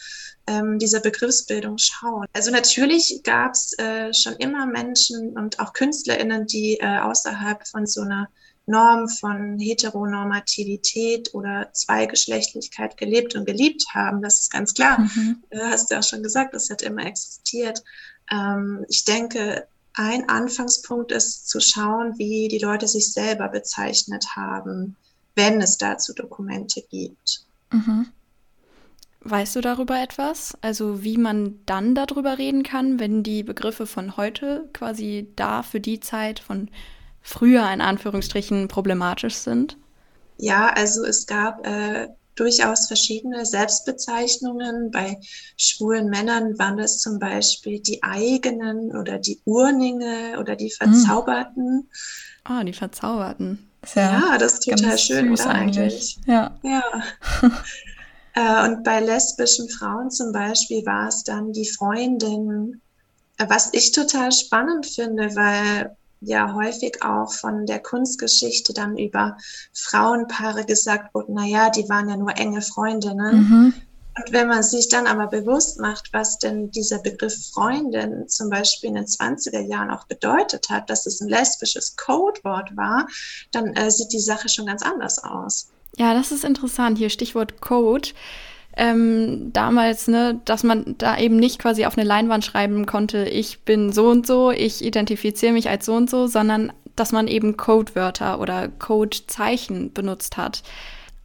ähm, 0.46 0.78
dieser 0.78 1.00
Begriffsbildung 1.00 1.78
schauen. 1.78 2.26
Also 2.34 2.52
natürlich 2.52 3.22
gab 3.24 3.54
es 3.54 3.78
äh, 3.78 4.14
schon 4.14 4.34
immer 4.34 4.66
Menschen 4.66 5.38
und 5.38 5.60
auch 5.60 5.72
KünstlerInnen, 5.72 6.48
die 6.48 6.80
äh, 6.82 7.00
außerhalb 7.00 7.66
von 7.66 7.88
so 7.88 8.02
einer 8.02 8.28
Norm 8.66 9.10
von 9.10 9.60
Heteronormativität 9.60 11.34
oder 11.34 11.70
Zweigeschlechtlichkeit 11.74 12.96
gelebt 12.98 13.36
und 13.36 13.46
geliebt 13.46 13.86
haben. 13.94 14.22
Das 14.22 14.40
ist 14.40 14.52
ganz 14.52 14.74
klar. 14.74 15.00
Mhm. 15.00 15.44
Äh, 15.50 15.60
hast 15.60 15.90
du 15.90 15.96
ja 15.96 16.00
auch 16.00 16.04
schon 16.04 16.24
gesagt, 16.24 16.54
das 16.54 16.70
hat 16.70 16.82
immer 16.82 17.06
existiert. 17.06 17.84
Ähm, 18.32 18.86
ich 18.88 19.04
denke, 19.04 19.68
ein 19.94 20.30
Anfangspunkt 20.30 21.12
ist 21.12 21.50
zu 21.50 21.60
schauen, 21.60 22.18
wie 22.18 22.48
die 22.48 22.60
Leute 22.60 22.88
sich 22.88 23.12
selber 23.12 23.50
bezeichnet 23.50 24.26
haben, 24.36 24.96
wenn 25.36 25.62
es 25.62 25.78
dazu 25.78 26.14
Dokumente 26.14 26.82
gibt. 26.90 27.46
Mhm. 27.72 28.08
Weißt 29.26 29.56
du 29.56 29.62
darüber 29.62 30.02
etwas? 30.02 30.58
Also 30.62 31.04
wie 31.04 31.18
man 31.18 31.60
dann 31.66 31.96
darüber 31.96 32.38
reden 32.38 32.64
kann, 32.64 33.00
wenn 33.00 33.24
die 33.24 33.44
Begriffe 33.44 33.86
von 33.86 34.18
heute 34.18 34.70
quasi 34.74 35.30
da 35.36 35.64
für 35.64 35.80
die 35.80 36.00
Zeit 36.00 36.40
von 36.40 36.70
früher 37.24 37.72
in 37.72 37.82
Anführungsstrichen 37.82 38.68
problematisch 38.68 39.36
sind? 39.36 39.78
Ja, 40.38 40.68
also 40.76 41.04
es 41.06 41.26
gab 41.26 41.66
äh, 41.66 42.10
durchaus 42.36 42.88
verschiedene 42.88 43.46
Selbstbezeichnungen. 43.46 44.92
Bei 44.92 45.20
schwulen 45.58 46.10
Männern 46.10 46.58
waren 46.60 46.78
das 46.78 47.00
zum 47.00 47.20
Beispiel 47.20 47.80
die 47.80 48.04
eigenen 48.04 48.96
oder 48.96 49.18
die 49.18 49.40
Urninge 49.46 50.38
oder 50.40 50.56
die 50.56 50.70
hm. 50.70 50.92
Verzauberten. 50.92 51.90
Ah, 52.44 52.60
oh, 52.60 52.64
die 52.64 52.74
Verzauberten. 52.74 53.70
Ja, 53.96 54.32
ja, 54.32 54.38
das 54.38 54.54
ist 54.54 54.70
total 54.70 54.98
schön, 54.98 55.32
oder 55.32 55.50
eigentlich? 55.50 56.18
Ja. 56.28 56.56
ja. 56.62 56.84
Äh, 58.36 58.68
und 58.68 58.84
bei 58.84 59.00
lesbischen 59.00 59.70
Frauen 59.70 60.10
zum 60.10 60.32
Beispiel 60.32 60.84
war 60.88 61.08
es 61.08 61.24
dann 61.24 61.54
die 61.54 61.70
Freundin, 61.70 62.82
was 63.38 63.70
ich 63.74 63.92
total 63.92 64.32
spannend 64.32 64.88
finde, 64.88 65.36
weil 65.36 65.96
ja 66.26 66.54
häufig 66.54 67.04
auch 67.04 67.32
von 67.34 67.66
der 67.66 67.80
Kunstgeschichte 67.80 68.74
dann 68.74 68.98
über 68.98 69.38
Frauenpaare 69.74 70.66
gesagt 70.66 71.14
wurde, 71.14 71.34
na 71.34 71.46
ja, 71.46 71.70
die 71.70 71.88
waren 71.90 72.10
ja 72.10 72.18
nur 72.18 72.38
enge 72.38 72.62
Freundinnen. 72.62 73.36
Mhm. 73.36 73.74
Und 74.16 74.32
wenn 74.32 74.48
man 74.48 74.62
sich 74.62 74.90
dann 74.90 75.08
aber 75.08 75.28
bewusst 75.28 75.80
macht, 75.80 76.14
was 76.14 76.38
denn 76.38 76.70
dieser 76.70 77.00
Begriff 77.00 77.50
Freundin 77.52 78.28
zum 78.28 78.50
Beispiel 78.50 78.90
in 78.90 78.96
den 78.96 79.06
20er 79.06 79.62
Jahren 79.62 79.90
auch 79.90 80.06
bedeutet 80.06 80.70
hat, 80.70 80.90
dass 80.90 81.08
es 81.08 81.20
ein 81.20 81.30
lesbisches 81.30 81.96
Codewort 81.96 82.76
war, 82.76 83.08
dann 83.52 83.74
äh, 83.74 83.90
sieht 83.90 84.14
die 84.14 84.20
Sache 84.20 84.50
schon 84.50 84.68
ganz 84.68 84.84
anders 84.84 85.24
aus. 85.24 85.70
Ja, 85.98 86.14
das 86.14 86.32
ist 86.32 86.44
interessant. 86.44 87.00
Hier 87.00 87.10
Stichwort 87.10 87.60
Code 87.60 88.10
ähm, 88.76 89.52
damals, 89.54 90.08
ne, 90.08 90.40
dass 90.46 90.64
man 90.64 90.96
da 90.98 91.18
eben 91.18 91.38
nicht 91.38 91.60
quasi 91.60 91.86
auf 91.86 91.98
eine 91.98 92.08
Leinwand 92.08 92.44
schreiben 92.44 92.86
konnte, 92.86 93.26
ich 93.26 93.62
bin 93.62 93.92
so 93.92 94.10
und 94.10 94.26
so, 94.26 94.52
ich 94.52 94.84
identifiziere 94.84 95.54
mich 95.54 95.70
als 95.70 95.86
so 95.86 95.94
und 95.94 96.10
so, 96.10 96.28
sondern 96.28 96.74
dass 96.96 97.12
man 97.12 97.28
eben 97.28 97.58
Codewörter 97.58 98.40
oder 98.40 98.68
Codezeichen 98.68 99.94
benutzt 99.94 100.38
hat. 100.38 100.64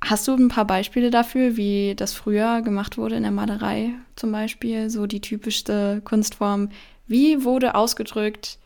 Hast 0.04 0.28
du 0.28 0.34
ein 0.34 0.48
paar 0.48 0.66
Beispiele 0.66 1.10
dafür, 1.10 1.56
wie 1.56 1.94
das 1.96 2.12
früher 2.12 2.62
gemacht 2.62 2.98
wurde 2.98 3.16
in 3.16 3.22
der 3.22 3.32
Malerei 3.32 3.94
zum 4.14 4.30
Beispiel? 4.30 4.90
So 4.90 5.06
die 5.06 5.20
typischste 5.20 6.00
Kunstform. 6.04 6.70
Wie 7.06 7.44
wurde 7.44 7.74
ausgedrückt, 7.74 8.58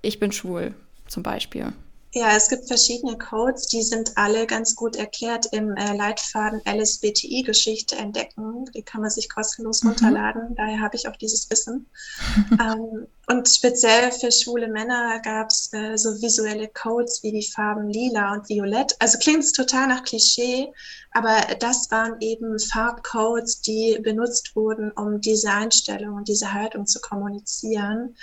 ich 0.00 0.18
bin 0.18 0.32
schwul 0.32 0.74
zum 1.06 1.22
Beispiel? 1.22 1.72
Ja, 2.14 2.36
es 2.36 2.50
gibt 2.50 2.68
verschiedene 2.68 3.16
Codes, 3.16 3.68
die 3.68 3.82
sind 3.82 4.18
alle 4.18 4.46
ganz 4.46 4.76
gut 4.76 4.96
erklärt 4.96 5.46
im 5.52 5.74
äh, 5.76 5.96
Leitfaden 5.96 6.60
LSBTI-Geschichte 6.66 7.96
entdecken. 7.96 8.66
Die 8.74 8.82
kann 8.82 9.00
man 9.00 9.08
sich 9.08 9.30
kostenlos 9.30 9.82
mhm. 9.82 9.90
runterladen, 9.90 10.54
daher 10.54 10.80
habe 10.80 10.94
ich 10.96 11.08
auch 11.08 11.16
dieses 11.16 11.48
Wissen. 11.48 11.86
ähm, 12.60 13.06
und 13.28 13.48
speziell 13.48 14.12
für 14.12 14.30
schwule 14.30 14.68
Männer 14.68 15.20
gab 15.20 15.48
es 15.48 15.72
äh, 15.72 15.96
so 15.96 16.10
visuelle 16.20 16.68
Codes 16.68 17.22
wie 17.22 17.32
die 17.32 17.48
Farben 17.48 17.88
lila 17.88 18.34
und 18.34 18.46
violett. 18.46 18.94
Also 18.98 19.16
klingt 19.16 19.44
es 19.44 19.52
total 19.52 19.86
nach 19.86 20.04
Klischee, 20.04 20.70
aber 21.12 21.36
das 21.60 21.90
waren 21.90 22.16
eben 22.20 22.58
Farbcodes, 22.58 23.62
die 23.62 23.98
benutzt 24.02 24.54
wurden, 24.54 24.90
um 24.92 25.22
diese 25.22 25.50
Einstellung 25.50 26.16
und 26.16 26.28
diese 26.28 26.52
Haltung 26.52 26.86
zu 26.86 27.00
kommunizieren. 27.00 28.16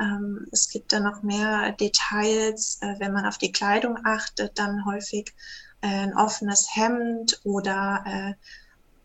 Ähm, 0.00 0.46
es 0.52 0.68
gibt 0.68 0.92
da 0.92 1.00
noch 1.00 1.22
mehr 1.22 1.72
Details, 1.72 2.78
äh, 2.82 2.94
wenn 2.98 3.12
man 3.12 3.26
auf 3.26 3.38
die 3.38 3.52
Kleidung 3.52 3.98
achtet, 4.04 4.58
dann 4.58 4.84
häufig 4.84 5.34
äh, 5.80 5.86
ein 5.86 6.16
offenes 6.16 6.68
Hemd 6.74 7.40
oder 7.44 8.04
äh, 8.06 8.34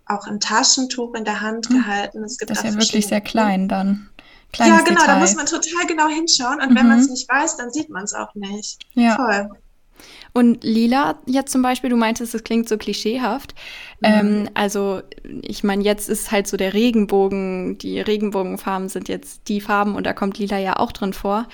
auch 0.05 0.27
ein 0.27 0.39
Taschentuch 0.39 1.13
in 1.15 1.24
der 1.24 1.41
Hand 1.41 1.69
hm. 1.69 1.77
gehalten. 1.77 2.24
Es 2.24 2.38
gibt 2.38 2.51
das 2.51 2.60
ist 2.60 2.63
ja 2.65 2.74
wirklich 2.74 3.07
sehr 3.07 3.21
klein 3.21 3.67
dann. 3.67 4.10
Kleines 4.51 4.79
ja, 4.79 4.83
genau, 4.83 5.00
Detail. 5.01 5.13
da 5.13 5.19
muss 5.19 5.36
man 5.36 5.45
total 5.45 5.88
genau 5.88 6.10
hinschauen 6.10 6.60
und 6.60 6.71
mhm. 6.71 6.75
wenn 6.75 6.88
man 6.89 7.00
es 7.00 7.10
nicht 7.10 7.29
weiß, 7.29 7.55
dann 7.55 7.71
sieht 7.71 7.89
man 7.89 8.03
es 8.03 8.13
auch 8.13 8.36
nicht. 8.36 8.86
Ja. 8.93 9.15
Voll. 9.15 9.50
Und 10.33 10.63
lila 10.63 11.19
jetzt 11.25 11.51
zum 11.51 11.61
Beispiel, 11.61 11.89
du 11.89 11.97
meintest, 11.97 12.33
es 12.33 12.43
klingt 12.43 12.69
so 12.69 12.77
klischeehaft. 12.77 13.53
Mhm. 14.00 14.07
Ähm, 14.07 14.50
also 14.53 15.01
ich 15.41 15.63
meine, 15.63 15.83
jetzt 15.83 16.07
ist 16.07 16.31
halt 16.31 16.47
so 16.47 16.57
der 16.57 16.73
Regenbogen, 16.73 17.77
die 17.77 18.00
Regenbogenfarben 18.00 18.88
sind 18.88 19.09
jetzt 19.09 19.47
die 19.50 19.61
Farben 19.61 19.95
und 19.95 20.05
da 20.05 20.13
kommt 20.13 20.38
lila 20.38 20.57
ja 20.57 20.77
auch 20.77 20.91
drin 20.91 21.13
vor. 21.13 21.47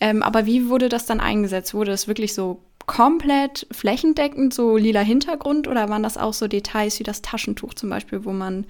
Ähm, 0.00 0.22
aber 0.22 0.46
wie 0.46 0.68
wurde 0.68 0.88
das 0.88 1.06
dann 1.06 1.20
eingesetzt? 1.20 1.74
Wurde 1.74 1.92
das 1.92 2.08
wirklich 2.08 2.34
so 2.34 2.60
komplett 2.86 3.66
flächendeckend, 3.70 4.52
so 4.52 4.76
lila 4.76 5.00
Hintergrund 5.00 5.68
oder 5.68 5.88
waren 5.88 6.02
das 6.02 6.18
auch 6.18 6.34
so 6.34 6.48
Details 6.48 6.98
wie 6.98 7.04
das 7.04 7.22
Taschentuch 7.22 7.74
zum 7.74 7.88
Beispiel, 7.88 8.24
wo 8.24 8.32
man 8.32 8.66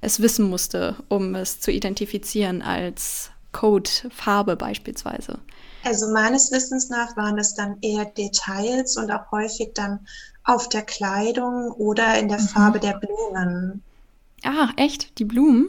es 0.00 0.20
wissen 0.20 0.48
musste, 0.48 0.96
um 1.08 1.34
es 1.34 1.60
zu 1.60 1.70
identifizieren 1.70 2.62
als 2.62 3.30
Codefarbe 3.54 4.56
beispielsweise? 4.56 5.38
Also 5.84 6.12
meines 6.12 6.52
Wissens 6.52 6.90
nach 6.90 7.16
waren 7.16 7.38
es 7.38 7.54
dann 7.54 7.78
eher 7.80 8.04
Details 8.04 8.98
und 8.98 9.10
auch 9.10 9.30
häufig 9.30 9.70
dann 9.74 10.00
auf 10.44 10.68
der 10.68 10.82
Kleidung 10.82 11.70
oder 11.72 12.18
in 12.18 12.28
der 12.28 12.40
mhm. 12.40 12.48
Farbe 12.48 12.80
der 12.80 12.98
Blumen. 12.98 13.82
Ah, 14.44 14.68
echt? 14.76 15.18
Die 15.18 15.24
Blumen? 15.24 15.68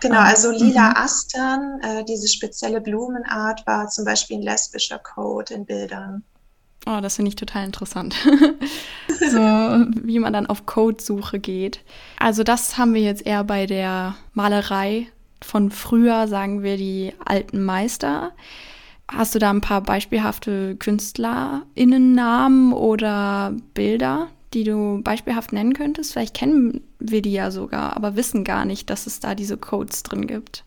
Genau, 0.00 0.18
ah, 0.18 0.24
also 0.24 0.50
lila 0.50 0.90
mhm. 0.90 0.96
Astern, 0.96 1.80
äh, 1.82 2.04
diese 2.04 2.28
spezielle 2.28 2.80
Blumenart 2.80 3.66
war 3.66 3.88
zum 3.88 4.04
Beispiel 4.04 4.38
ein 4.38 4.42
lesbischer 4.42 4.98
Code 4.98 5.54
in 5.54 5.66
Bildern. 5.66 6.22
Oh, 6.86 7.00
das 7.00 7.16
finde 7.16 7.30
ich 7.30 7.36
total 7.36 7.64
interessant. 7.64 8.14
so, 9.08 9.38
wie 9.38 10.18
man 10.18 10.32
dann 10.32 10.46
auf 10.46 10.64
Codesuche 10.64 11.38
geht. 11.38 11.80
Also, 12.18 12.44
das 12.44 12.78
haben 12.78 12.94
wir 12.94 13.02
jetzt 13.02 13.26
eher 13.26 13.44
bei 13.44 13.66
der 13.66 14.14
Malerei 14.32 15.08
von 15.42 15.70
früher, 15.70 16.28
sagen 16.28 16.62
wir 16.62 16.76
die 16.76 17.12
alten 17.24 17.62
Meister. 17.64 18.32
Hast 19.10 19.34
du 19.34 19.38
da 19.38 19.50
ein 19.50 19.60
paar 19.60 19.80
beispielhafte 19.80 20.76
KünstlerInnennamen 20.76 22.72
oder 22.72 23.54
Bilder, 23.72 24.28
die 24.52 24.64
du 24.64 25.00
beispielhaft 25.02 25.52
nennen 25.52 25.72
könntest? 25.72 26.12
Vielleicht 26.12 26.34
kennen 26.34 26.82
wir 26.98 27.22
die 27.22 27.32
ja 27.32 27.50
sogar, 27.50 27.96
aber 27.96 28.16
wissen 28.16 28.44
gar 28.44 28.64
nicht, 28.64 28.90
dass 28.90 29.06
es 29.06 29.20
da 29.20 29.34
diese 29.34 29.56
Codes 29.56 30.02
drin 30.02 30.26
gibt. 30.26 30.64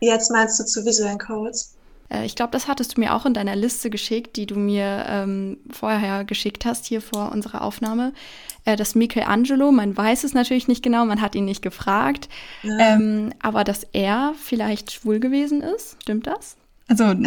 Jetzt 0.00 0.30
meinst 0.30 0.60
du 0.60 0.64
zu 0.64 0.84
visuellen 0.84 1.18
Codes? 1.18 1.74
Äh, 2.10 2.26
ich 2.26 2.34
glaube, 2.34 2.52
das 2.52 2.68
hattest 2.68 2.96
du 2.96 3.00
mir 3.00 3.14
auch 3.14 3.24
in 3.24 3.34
deiner 3.34 3.56
Liste 3.56 3.88
geschickt, 3.88 4.36
die 4.36 4.46
du 4.46 4.56
mir 4.56 5.06
ähm, 5.08 5.58
vorher 5.70 6.24
geschickt 6.24 6.64
hast, 6.66 6.86
hier 6.86 7.00
vor 7.00 7.32
unserer 7.32 7.62
Aufnahme. 7.62 8.12
Äh, 8.64 8.76
das 8.76 8.94
Michelangelo, 8.94 9.72
man 9.72 9.96
weiß 9.96 10.24
es 10.24 10.34
natürlich 10.34 10.68
nicht 10.68 10.82
genau, 10.82 11.04
man 11.04 11.20
hat 11.20 11.34
ihn 11.34 11.44
nicht 11.44 11.62
gefragt, 11.62 12.28
ja. 12.62 12.94
ähm, 12.94 13.32
aber 13.40 13.64
dass 13.64 13.86
er 13.92 14.34
vielleicht 14.42 14.92
schwul 14.92 15.20
gewesen 15.20 15.62
ist, 15.62 15.96
stimmt 16.02 16.26
das? 16.26 16.56
Also 16.90 17.04
ähm, 17.04 17.24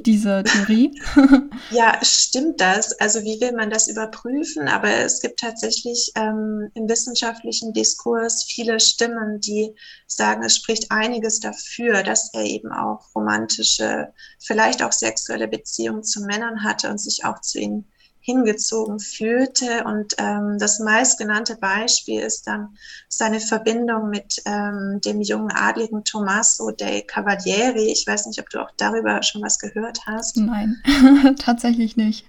diese 0.00 0.42
Theorie. 0.44 0.92
ja, 1.70 1.98
stimmt 2.02 2.60
das? 2.60 2.92
Also 3.00 3.22
wie 3.22 3.40
will 3.40 3.52
man 3.52 3.70
das 3.70 3.88
überprüfen? 3.88 4.68
Aber 4.68 4.90
es 4.90 5.22
gibt 5.22 5.40
tatsächlich 5.40 6.12
ähm, 6.16 6.70
im 6.74 6.86
wissenschaftlichen 6.86 7.72
Diskurs 7.72 8.44
viele 8.44 8.78
Stimmen, 8.78 9.40
die 9.40 9.74
sagen, 10.06 10.42
es 10.42 10.56
spricht 10.56 10.90
einiges 10.90 11.40
dafür, 11.40 12.02
dass 12.02 12.34
er 12.34 12.44
eben 12.44 12.72
auch 12.72 13.06
romantische, 13.14 14.12
vielleicht 14.38 14.82
auch 14.82 14.92
sexuelle 14.92 15.48
Beziehungen 15.48 16.02
zu 16.02 16.20
Männern 16.20 16.62
hatte 16.62 16.90
und 16.90 16.98
sich 17.00 17.24
auch 17.24 17.40
zu 17.40 17.58
ihnen 17.58 17.86
hingezogen 18.20 19.00
fühlte. 19.00 19.84
Und 19.84 20.14
ähm, 20.18 20.58
das 20.58 20.78
meistgenannte 20.78 21.56
Beispiel 21.56 22.20
ist 22.20 22.46
dann 22.46 22.76
seine 23.08 23.40
Verbindung 23.40 24.10
mit 24.10 24.42
ähm, 24.44 25.00
dem 25.04 25.20
jungen 25.20 25.50
Adligen 25.52 26.04
Tommaso 26.04 26.70
dei 26.70 27.00
Cavalieri. 27.02 27.90
Ich 27.90 28.06
weiß 28.06 28.26
nicht, 28.26 28.40
ob 28.40 28.48
du 28.50 28.60
auch 28.60 28.70
darüber 28.76 29.22
schon 29.22 29.42
was 29.42 29.58
gehört 29.58 30.00
hast. 30.06 30.36
Nein, 30.36 30.76
tatsächlich 31.38 31.96
nicht. 31.96 32.26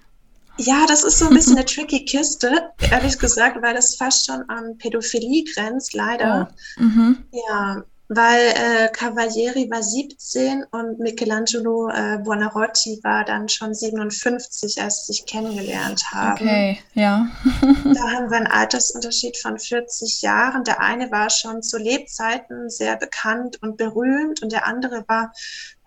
Ja, 0.58 0.86
das 0.88 1.04
ist 1.04 1.20
so 1.20 1.28
ein 1.28 1.34
bisschen 1.34 1.58
eine 1.58 1.66
tricky 1.66 2.06
Kiste, 2.06 2.72
ehrlich 2.80 3.18
gesagt, 3.18 3.62
weil 3.62 3.74
das 3.74 3.96
fast 3.96 4.26
schon 4.26 4.48
an 4.50 4.78
Pädophilie 4.78 5.44
grenzt, 5.44 5.94
leider. 5.94 6.54
Oh. 6.78 6.82
Mhm. 6.84 7.18
Ja, 7.32 7.84
weil 8.14 8.54
äh, 8.56 8.90
Cavalieri 8.90 9.72
war 9.72 9.82
17 9.82 10.66
und 10.72 11.00
Michelangelo 11.00 11.88
äh, 11.88 12.18
Buonarroti 12.18 13.00
war 13.04 13.24
dann 13.24 13.48
schon 13.48 13.74
57, 13.74 14.82
als 14.82 15.06
sie 15.06 15.14
sich 15.14 15.26
kennengelernt 15.26 16.12
haben. 16.12 16.42
Okay, 16.44 16.80
ja. 16.94 17.30
da 17.86 18.12
haben 18.12 18.30
wir 18.30 18.36
einen 18.36 18.48
Altersunterschied 18.48 19.38
von 19.38 19.58
40 19.58 20.22
Jahren. 20.24 20.66
Der 20.66 20.82
eine 20.82 21.10
war 21.10 21.30
schon 21.30 21.64
zu 21.64 21.78
Lebzeiten 21.78 22.70
sehr 22.70 22.98
bekannt 22.98 23.62
und 23.62 23.78
berühmt 23.78 24.42
und 24.44 24.52
der 24.52 24.68
andere 24.68 25.06
war 25.08 25.32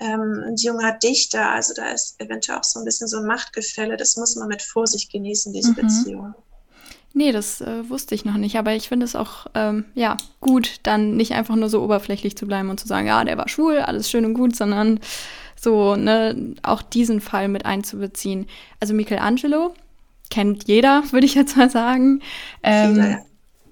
ähm, 0.00 0.42
ein 0.46 0.56
junger 0.56 0.92
Dichter. 0.92 1.50
Also 1.50 1.74
da 1.74 1.90
ist 1.90 2.18
eventuell 2.22 2.58
auch 2.58 2.64
so 2.64 2.78
ein 2.78 2.86
bisschen 2.86 3.06
so 3.06 3.18
ein 3.18 3.26
Machtgefälle. 3.26 3.98
Das 3.98 4.16
muss 4.16 4.34
man 4.36 4.48
mit 4.48 4.62
Vorsicht 4.62 5.12
genießen, 5.12 5.52
diese 5.52 5.72
mhm. 5.72 5.74
Beziehung. 5.74 6.34
Nee, 7.16 7.30
das 7.30 7.60
äh, 7.60 7.88
wusste 7.88 8.16
ich 8.16 8.24
noch 8.24 8.36
nicht, 8.36 8.58
aber 8.58 8.74
ich 8.74 8.88
finde 8.88 9.04
es 9.04 9.14
auch 9.14 9.46
ähm, 9.54 9.84
ja 9.94 10.16
gut, 10.40 10.80
dann 10.82 11.16
nicht 11.16 11.32
einfach 11.32 11.54
nur 11.54 11.68
so 11.68 11.80
oberflächlich 11.80 12.36
zu 12.36 12.44
bleiben 12.44 12.70
und 12.70 12.80
zu 12.80 12.88
sagen, 12.88 13.06
ja, 13.06 13.24
der 13.24 13.38
war 13.38 13.48
schwul, 13.48 13.78
alles 13.78 14.10
schön 14.10 14.24
und 14.24 14.34
gut, 14.34 14.56
sondern 14.56 14.98
so 15.54 15.94
ne 15.94 16.54
auch 16.64 16.82
diesen 16.82 17.20
Fall 17.20 17.46
mit 17.46 17.66
einzubeziehen. 17.66 18.46
Also 18.80 18.94
Michelangelo 18.94 19.74
kennt 20.28 20.66
jeder, 20.66 21.04
würde 21.12 21.26
ich 21.26 21.36
jetzt 21.36 21.56
mal 21.56 21.70
sagen. 21.70 22.20
Ähm, 22.64 22.96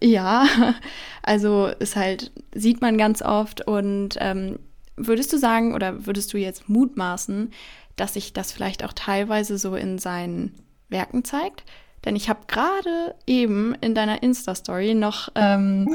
ja. 0.01 0.47
ja, 0.47 0.75
also 1.25 1.67
ist 1.81 1.97
halt 1.97 2.31
sieht 2.55 2.81
man 2.81 2.97
ganz 2.97 3.23
oft 3.23 3.67
und 3.67 4.19
ähm, 4.21 4.61
würdest 4.97 5.33
du 5.33 5.39
sagen 5.39 5.75
oder 5.75 6.07
würdest 6.07 6.33
du 6.33 6.39
jetzt 6.39 6.69
mutmaßen, 6.69 7.51
dass 7.97 8.15
sich 8.15 8.33
das 8.33 8.53
vielleicht 8.53 8.85
auch 8.85 8.93
teilweise 8.93 9.59
so 9.59 9.75
in 9.75 9.99
seinen 9.99 10.55
Werken 10.89 11.25
zeigt? 11.25 11.65
Denn 12.05 12.17
ich 12.17 12.29
habe 12.29 12.41
gerade 12.49 13.15
eben 13.27 13.75
in 13.81 13.95
deiner 13.95 14.23
Insta-Story 14.23 14.95
noch 14.95 15.29
ähm, 15.35 15.89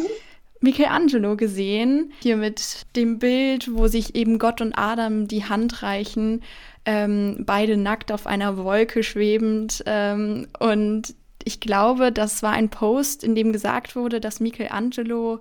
Michelangelo 0.62 1.36
gesehen, 1.36 2.14
hier 2.22 2.38
mit 2.38 2.86
dem 2.96 3.20
Bild, 3.20 3.76
wo 3.76 3.88
sich 3.88 4.16
eben 4.16 4.40
Gott 4.40 4.62
und 4.62 4.74
Adam 4.74 5.28
die 5.28 5.46
Hand 5.46 5.84
reichen, 5.84 6.42
ähm, 6.86 7.44
beide 7.46 7.78
nackt 7.78 8.12
auf 8.12 8.26
einer 8.26 8.58
Wolke 8.58 9.04
schwebend. 9.04 9.84
Ähm, 9.86 10.48
und 10.60 11.14
ich 11.44 11.60
glaube, 11.60 12.12
das 12.12 12.44
war 12.44 12.54
ein 12.54 12.70
Post, 12.70 13.24
in 13.24 13.36
dem 13.36 13.52
gesagt 13.52 13.96
wurde, 13.96 14.20
dass 14.20 14.40
Michelangelo 14.40 15.40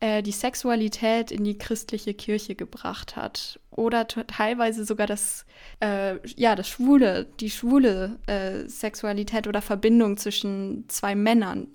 äh, 0.00 0.22
die 0.22 0.32
Sexualität 0.32 1.30
in 1.30 1.44
die 1.44 1.58
christliche 1.58 2.14
Kirche 2.14 2.54
gebracht 2.54 3.16
hat. 3.16 3.60
Oder 3.70 4.06
teilweise 4.06 4.84
sogar 4.84 5.06
das, 5.06 5.46
äh, 5.80 6.16
ja, 6.36 6.54
das 6.54 6.68
Schwule, 6.68 7.26
die 7.40 7.50
schwule 7.50 8.18
äh, 8.26 8.68
Sexualität 8.68 9.46
oder 9.46 9.62
Verbindung 9.62 10.16
zwischen 10.16 10.84
zwei 10.88 11.14
Männern. 11.14 11.68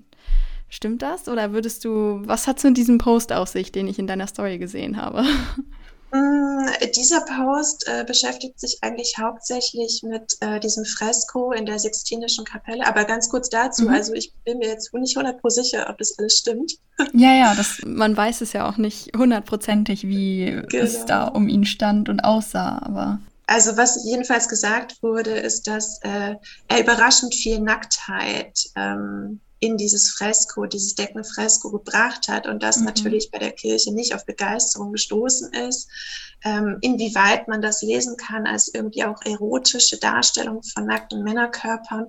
Stimmt 0.70 1.02
das? 1.02 1.28
Oder 1.28 1.52
würdest 1.52 1.84
du, 1.84 2.22
was 2.26 2.48
hat 2.48 2.60
es 2.60 2.64
in 2.64 2.74
diesem 2.74 2.98
Post 2.98 3.34
auf 3.34 3.50
sich, 3.50 3.72
den 3.72 3.88
ich 3.88 4.00
in 4.00 4.08
deiner 4.08 4.28
Story 4.28 4.58
gesehen 4.58 4.98
habe? 4.98 5.26
Mm, 6.12 6.68
dieser 6.94 7.22
Post 7.22 7.88
äh, 7.88 8.04
beschäftigt 8.04 8.60
sich 8.60 8.80
eigentlich 8.82 9.16
hauptsächlich 9.18 10.04
mit 10.04 10.36
äh, 10.42 10.60
diesem 10.60 10.84
Fresko 10.84 11.54
in 11.54 11.66
der 11.66 11.80
Sixtinischen 11.80 12.44
Kapelle. 12.44 12.86
Aber 12.86 13.06
ganz 13.06 13.30
kurz 13.30 13.50
dazu, 13.50 13.84
mhm. 13.84 13.94
also 13.94 14.14
ich 14.14 14.34
bin 14.44 14.58
mir 14.58 14.68
jetzt 14.68 14.94
nicht 14.94 15.18
100% 15.18 15.50
sicher, 15.50 15.88
ob 15.90 15.98
das 15.98 16.18
alles 16.20 16.38
stimmt. 16.38 16.74
Ja, 17.14 17.34
ja, 17.34 17.56
das, 17.56 17.80
man 17.84 18.16
weiß 18.16 18.42
es 18.42 18.54
ja 18.54 18.70
auch 18.70 18.78
nicht 18.78 19.18
hundertprozentig, 19.18 20.08
wie 20.08 20.62
genau. 20.68 20.84
es 20.84 21.04
da 21.06 21.26
um 21.26 21.48
ihn 21.48 21.66
stand 21.66 22.10
und 22.10 22.20
aussah, 22.20 22.80
aber. 22.84 23.20
Also 23.48 23.76
was 23.76 24.06
jedenfalls 24.06 24.48
gesagt 24.48 25.02
wurde, 25.02 25.32
ist, 25.32 25.68
dass 25.68 26.00
äh, 26.04 26.36
er 26.68 26.80
überraschend 26.80 27.34
viel 27.34 27.60
Nacktheit 27.60 28.70
ähm, 28.76 29.40
in 29.62 29.78
dieses 29.78 30.10
Fresko, 30.10 30.66
dieses 30.66 30.96
Deckenfresko 30.96 31.70
gebracht 31.70 32.28
hat 32.28 32.48
und 32.48 32.64
das 32.64 32.78
mhm. 32.78 32.86
natürlich 32.86 33.30
bei 33.30 33.38
der 33.38 33.52
Kirche 33.52 33.94
nicht 33.94 34.16
auf 34.16 34.26
Begeisterung 34.26 34.92
gestoßen 34.92 35.54
ist. 35.54 35.88
Ähm, 36.44 36.80
inwieweit 36.82 37.48
man 37.48 37.62
das 37.62 37.84
lesen 37.84 38.18
kann 38.18 38.48
als 38.48 38.74
irgendwie 38.74 39.04
auch 39.04 39.22
erotische 39.24 40.00
Darstellung 40.00 40.64
von 40.64 40.88
nackten 40.88 41.24
Männerkörpern, 41.24 42.08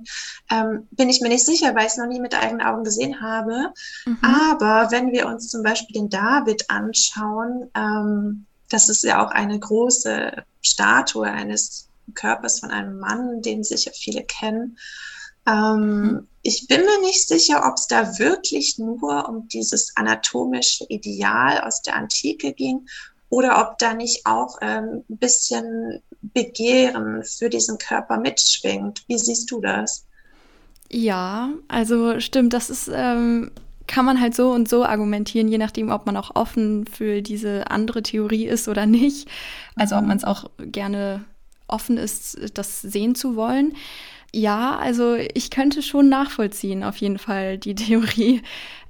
ähm, 0.50 0.88
bin 0.92 1.10
ich 1.10 1.20
mir 1.20 1.28
nicht 1.28 1.44
sicher, 1.44 1.74
weil 1.74 1.82
ich 1.82 1.92
es 1.92 1.98
noch 1.98 2.06
nie 2.06 2.20
mit 2.20 2.34
eigenen 2.34 2.66
Augen 2.66 2.84
gesehen 2.84 3.20
habe. 3.20 3.74
Mhm. 4.06 4.18
Aber 4.22 4.90
wenn 4.90 5.12
wir 5.12 5.26
uns 5.26 5.48
zum 5.48 5.62
Beispiel 5.62 5.92
den 5.92 6.08
David 6.08 6.70
anschauen, 6.70 7.70
ähm, 7.74 8.46
das 8.70 8.88
ist 8.88 9.04
ja 9.04 9.22
auch 9.22 9.30
eine 9.30 9.60
große 9.60 10.42
Statue 10.62 11.26
eines 11.26 11.90
Körpers 12.14 12.60
von 12.60 12.70
einem 12.70 12.98
Mann, 12.98 13.42
den 13.42 13.62
sicher 13.62 13.92
viele 13.94 14.24
kennen. 14.24 14.78
Ähm, 15.46 16.02
mhm. 16.02 16.28
Ich 16.42 16.66
bin 16.68 16.80
mir 16.80 17.00
nicht 17.02 17.28
sicher, 17.28 17.64
ob 17.66 17.74
es 17.74 17.86
da 17.86 18.18
wirklich 18.18 18.78
nur 18.78 19.28
um 19.28 19.46
dieses 19.48 19.96
anatomische 19.96 20.84
Ideal 20.88 21.60
aus 21.60 21.82
der 21.82 21.96
Antike 21.96 22.52
ging 22.52 22.86
oder 23.28 23.60
ob 23.60 23.78
da 23.78 23.94
nicht 23.94 24.26
auch 24.26 24.58
ähm, 24.60 25.04
ein 25.08 25.16
bisschen 25.18 26.02
Begehren 26.20 27.22
für 27.24 27.48
diesen 27.48 27.78
Körper 27.78 28.18
mitschwingt. 28.18 29.04
Wie 29.06 29.18
siehst 29.18 29.50
du 29.50 29.60
das? 29.60 30.04
Ja, 30.90 31.50
also 31.68 32.20
stimmt, 32.20 32.52
das 32.52 32.70
ist 32.70 32.90
ähm, 32.92 33.52
kann 33.86 34.04
man 34.04 34.20
halt 34.20 34.34
so 34.34 34.50
und 34.52 34.68
so 34.68 34.84
argumentieren, 34.84 35.48
je 35.48 35.58
nachdem, 35.58 35.90
ob 35.90 36.06
man 36.06 36.16
auch 36.16 36.34
offen 36.34 36.86
für 36.86 37.22
diese 37.22 37.70
andere 37.70 38.02
Theorie 38.02 38.46
ist 38.46 38.68
oder 38.68 38.86
nicht. 38.86 39.28
Also 39.76 39.96
ob 39.96 40.02
mhm. 40.02 40.08
man 40.08 40.16
es 40.16 40.24
auch 40.24 40.50
gerne 40.58 41.24
offen 41.68 41.96
ist, 41.96 42.38
das 42.54 42.82
sehen 42.82 43.14
zu 43.14 43.36
wollen. 43.36 43.74
Ja, 44.34 44.76
also 44.78 45.14
ich 45.14 45.50
könnte 45.50 45.82
schon 45.82 46.08
nachvollziehen, 46.08 46.84
auf 46.84 46.96
jeden 46.96 47.18
Fall, 47.18 47.58
die 47.58 47.74
Theorie. 47.74 48.42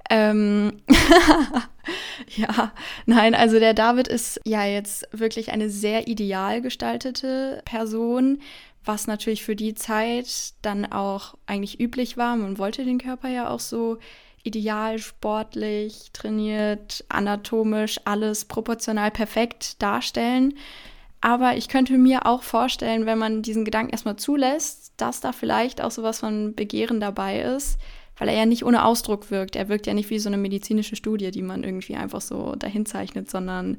Ähm 0.09 0.81
ja, 2.35 2.71
nein, 3.05 3.35
also 3.35 3.59
der 3.59 3.73
David 3.73 4.07
ist 4.07 4.39
ja 4.45 4.65
jetzt 4.65 5.07
wirklich 5.11 5.51
eine 5.51 5.69
sehr 5.69 6.07
ideal 6.07 6.61
gestaltete 6.61 7.61
Person, 7.65 8.39
was 8.85 9.07
natürlich 9.07 9.43
für 9.43 9.55
die 9.55 9.75
Zeit 9.75 10.53
dann 10.61 10.85
auch 10.85 11.35
eigentlich 11.45 11.79
üblich 11.79 12.17
war. 12.17 12.35
Man 12.35 12.57
wollte 12.57 12.83
den 12.85 12.97
Körper 12.97 13.29
ja 13.29 13.49
auch 13.49 13.61
so 13.61 13.97
ideal, 14.43 14.99
sportlich, 14.99 16.09
trainiert, 16.11 17.05
anatomisch, 17.07 17.99
alles 18.03 18.45
proportional 18.45 19.09
perfekt 19.11 19.81
darstellen. 19.81 20.55
Aber 21.21 21.55
ich 21.55 21.69
könnte 21.69 21.97
mir 21.97 22.25
auch 22.25 22.43
vorstellen, 22.43 23.05
wenn 23.05 23.17
man 23.17 23.41
diesen 23.41 23.63
Gedanken 23.63 23.91
erstmal 23.91 24.17
zulässt, 24.17 24.82
dass 24.97 25.21
da 25.21 25.31
vielleicht 25.31 25.81
auch 25.81 25.91
sowas 25.91 26.19
von 26.19 26.55
Begehren 26.55 26.99
dabei 26.99 27.41
ist, 27.41 27.79
weil 28.17 28.29
er 28.29 28.35
ja 28.35 28.45
nicht 28.45 28.63
ohne 28.63 28.85
Ausdruck 28.85 29.31
wirkt. 29.31 29.55
Er 29.55 29.69
wirkt 29.69 29.87
ja 29.87 29.93
nicht 29.93 30.09
wie 30.09 30.19
so 30.19 30.29
eine 30.29 30.37
medizinische 30.37 30.95
Studie, 30.95 31.31
die 31.31 31.41
man 31.41 31.63
irgendwie 31.63 31.95
einfach 31.95 32.21
so 32.21 32.55
dahin 32.55 32.85
zeichnet, 32.85 33.29
sondern 33.29 33.77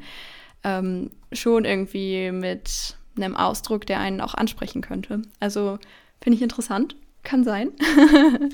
ähm, 0.65 1.11
schon 1.33 1.65
irgendwie 1.65 2.33
mit 2.33 2.97
einem 3.17 3.37
Ausdruck, 3.37 3.87
der 3.87 4.01
einen 4.01 4.21
auch 4.21 4.35
ansprechen 4.35 4.83
könnte. 4.83 5.23
Also 5.39 5.79
finde 6.21 6.37
ich 6.37 6.43
interessant. 6.43 6.97
Kann 7.23 7.45
sein. 7.45 7.73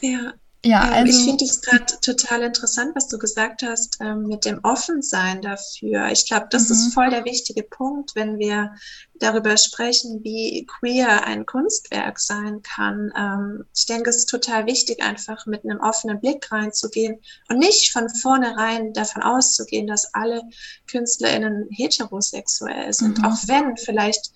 ja, 0.00 0.32
ja, 0.64 0.86
ähm, 0.86 0.92
also, 0.92 1.18
ich 1.18 1.24
finde 1.24 1.44
es 1.44 1.60
gerade 1.60 1.98
total 2.00 2.42
interessant, 2.42 2.94
was 2.94 3.08
du 3.08 3.18
gesagt 3.18 3.62
hast 3.62 3.96
ähm, 4.00 4.28
mit 4.28 4.44
dem 4.44 4.60
Offensein 4.62 5.42
dafür. 5.42 6.08
Ich 6.12 6.26
glaube, 6.26 6.46
das 6.50 6.68
mhm. 6.68 6.72
ist 6.72 6.94
voll 6.94 7.10
der 7.10 7.24
wichtige 7.24 7.64
Punkt, 7.64 8.14
wenn 8.14 8.38
wir 8.38 8.72
darüber 9.14 9.56
sprechen, 9.56 10.20
wie 10.22 10.66
queer 10.66 11.26
ein 11.26 11.46
Kunstwerk 11.46 12.20
sein 12.20 12.62
kann. 12.62 13.12
Ähm, 13.16 13.64
ich 13.74 13.86
denke, 13.86 14.10
es 14.10 14.18
ist 14.18 14.30
total 14.30 14.66
wichtig, 14.66 15.02
einfach 15.02 15.46
mit 15.46 15.64
einem 15.64 15.80
offenen 15.80 16.20
Blick 16.20 16.50
reinzugehen 16.52 17.18
und 17.48 17.58
nicht 17.58 17.92
von 17.92 18.08
vornherein 18.08 18.92
davon 18.92 19.22
auszugehen, 19.22 19.88
dass 19.88 20.14
alle 20.14 20.42
KünstlerInnen 20.86 21.68
heterosexuell 21.70 22.92
sind. 22.92 23.18
Mhm. 23.18 23.24
Auch 23.24 23.36
wenn 23.46 23.76
vielleicht 23.76 24.30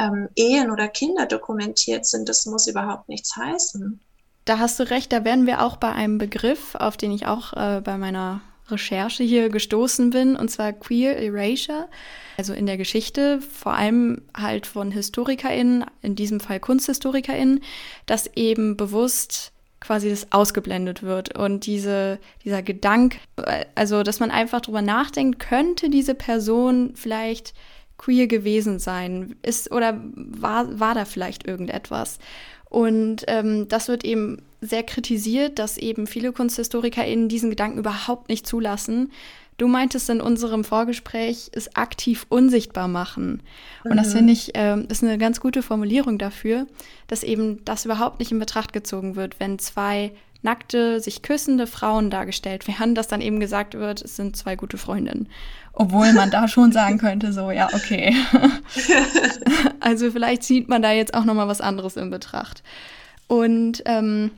ähm, 0.00 0.28
Ehen 0.34 0.72
oder 0.72 0.88
Kinder 0.88 1.26
dokumentiert 1.26 2.04
sind, 2.04 2.28
das 2.28 2.46
muss 2.46 2.66
überhaupt 2.66 3.08
nichts 3.08 3.36
heißen. 3.36 4.00
Da 4.48 4.58
hast 4.58 4.80
du 4.80 4.84
recht, 4.84 5.12
da 5.12 5.26
werden 5.26 5.46
wir 5.46 5.62
auch 5.62 5.76
bei 5.76 5.92
einem 5.92 6.16
Begriff, 6.16 6.74
auf 6.74 6.96
den 6.96 7.12
ich 7.12 7.26
auch 7.26 7.52
äh, 7.52 7.82
bei 7.82 7.98
meiner 7.98 8.40
Recherche 8.70 9.22
hier 9.22 9.50
gestoßen 9.50 10.08
bin, 10.08 10.36
und 10.36 10.50
zwar 10.50 10.72
Queer 10.72 11.18
Erasure. 11.18 11.86
Also 12.38 12.54
in 12.54 12.64
der 12.64 12.78
Geschichte, 12.78 13.42
vor 13.42 13.74
allem 13.74 14.22
halt 14.34 14.66
von 14.66 14.90
HistorikerInnen, 14.90 15.84
in 16.00 16.14
diesem 16.16 16.40
Fall 16.40 16.60
KunsthistorikerInnen, 16.60 17.60
dass 18.06 18.26
eben 18.36 18.78
bewusst 18.78 19.52
quasi 19.80 20.08
das 20.08 20.32
ausgeblendet 20.32 21.02
wird 21.02 21.36
und 21.36 21.66
diese, 21.66 22.18
dieser 22.42 22.62
Gedanke, 22.62 23.18
also 23.74 24.02
dass 24.02 24.18
man 24.18 24.30
einfach 24.30 24.62
drüber 24.62 24.80
nachdenkt, 24.80 25.40
könnte 25.40 25.90
diese 25.90 26.14
Person 26.14 26.92
vielleicht 26.94 27.52
queer 27.98 28.28
gewesen 28.28 28.78
sein? 28.78 29.36
Ist 29.42 29.70
oder 29.72 30.00
war, 30.14 30.80
war 30.80 30.94
da 30.94 31.04
vielleicht 31.04 31.46
irgendetwas? 31.46 32.18
Und 32.68 33.24
ähm, 33.28 33.68
das 33.68 33.88
wird 33.88 34.04
eben 34.04 34.42
sehr 34.60 34.82
kritisiert, 34.82 35.58
dass 35.58 35.78
eben 35.78 36.06
viele 36.06 36.32
KunsthistorikerInnen 36.32 37.28
diesen 37.28 37.50
Gedanken 37.50 37.78
überhaupt 37.78 38.28
nicht 38.28 38.46
zulassen. 38.46 39.12
Du 39.56 39.66
meintest 39.66 40.08
in 40.08 40.20
unserem 40.20 40.62
Vorgespräch, 40.62 41.50
es 41.52 41.74
aktiv 41.74 42.26
unsichtbar 42.28 42.86
machen. 42.86 43.42
Und 43.84 43.92
mhm. 43.92 43.96
das 43.96 44.12
finde 44.12 44.32
ich, 44.32 44.54
äh, 44.56 44.80
ist 44.88 45.02
eine 45.02 45.18
ganz 45.18 45.40
gute 45.40 45.62
Formulierung 45.62 46.18
dafür, 46.18 46.66
dass 47.08 47.24
eben 47.24 47.64
das 47.64 47.84
überhaupt 47.84 48.20
nicht 48.20 48.30
in 48.30 48.38
Betracht 48.38 48.72
gezogen 48.72 49.16
wird, 49.16 49.40
wenn 49.40 49.58
zwei 49.58 50.12
nackte, 50.42 51.00
sich 51.00 51.22
küssende 51.22 51.66
Frauen 51.66 52.10
dargestellt 52.10 52.68
werden, 52.68 52.94
dass 52.94 53.08
dann 53.08 53.20
eben 53.20 53.40
gesagt 53.40 53.74
wird, 53.74 54.02
es 54.02 54.16
sind 54.16 54.36
zwei 54.36 54.56
gute 54.56 54.78
Freundinnen. 54.78 55.28
Obwohl 55.72 56.12
man 56.12 56.30
da 56.30 56.48
schon 56.48 56.72
sagen 56.72 56.98
könnte, 56.98 57.32
so, 57.32 57.50
ja, 57.50 57.68
okay. 57.72 58.14
also 59.80 60.10
vielleicht 60.10 60.42
zieht 60.42 60.68
man 60.68 60.82
da 60.82 60.92
jetzt 60.92 61.14
auch 61.14 61.24
nochmal 61.24 61.48
was 61.48 61.60
anderes 61.60 61.96
in 61.96 62.10
Betracht. 62.10 62.62
Und 63.28 63.82
ähm, 63.84 64.32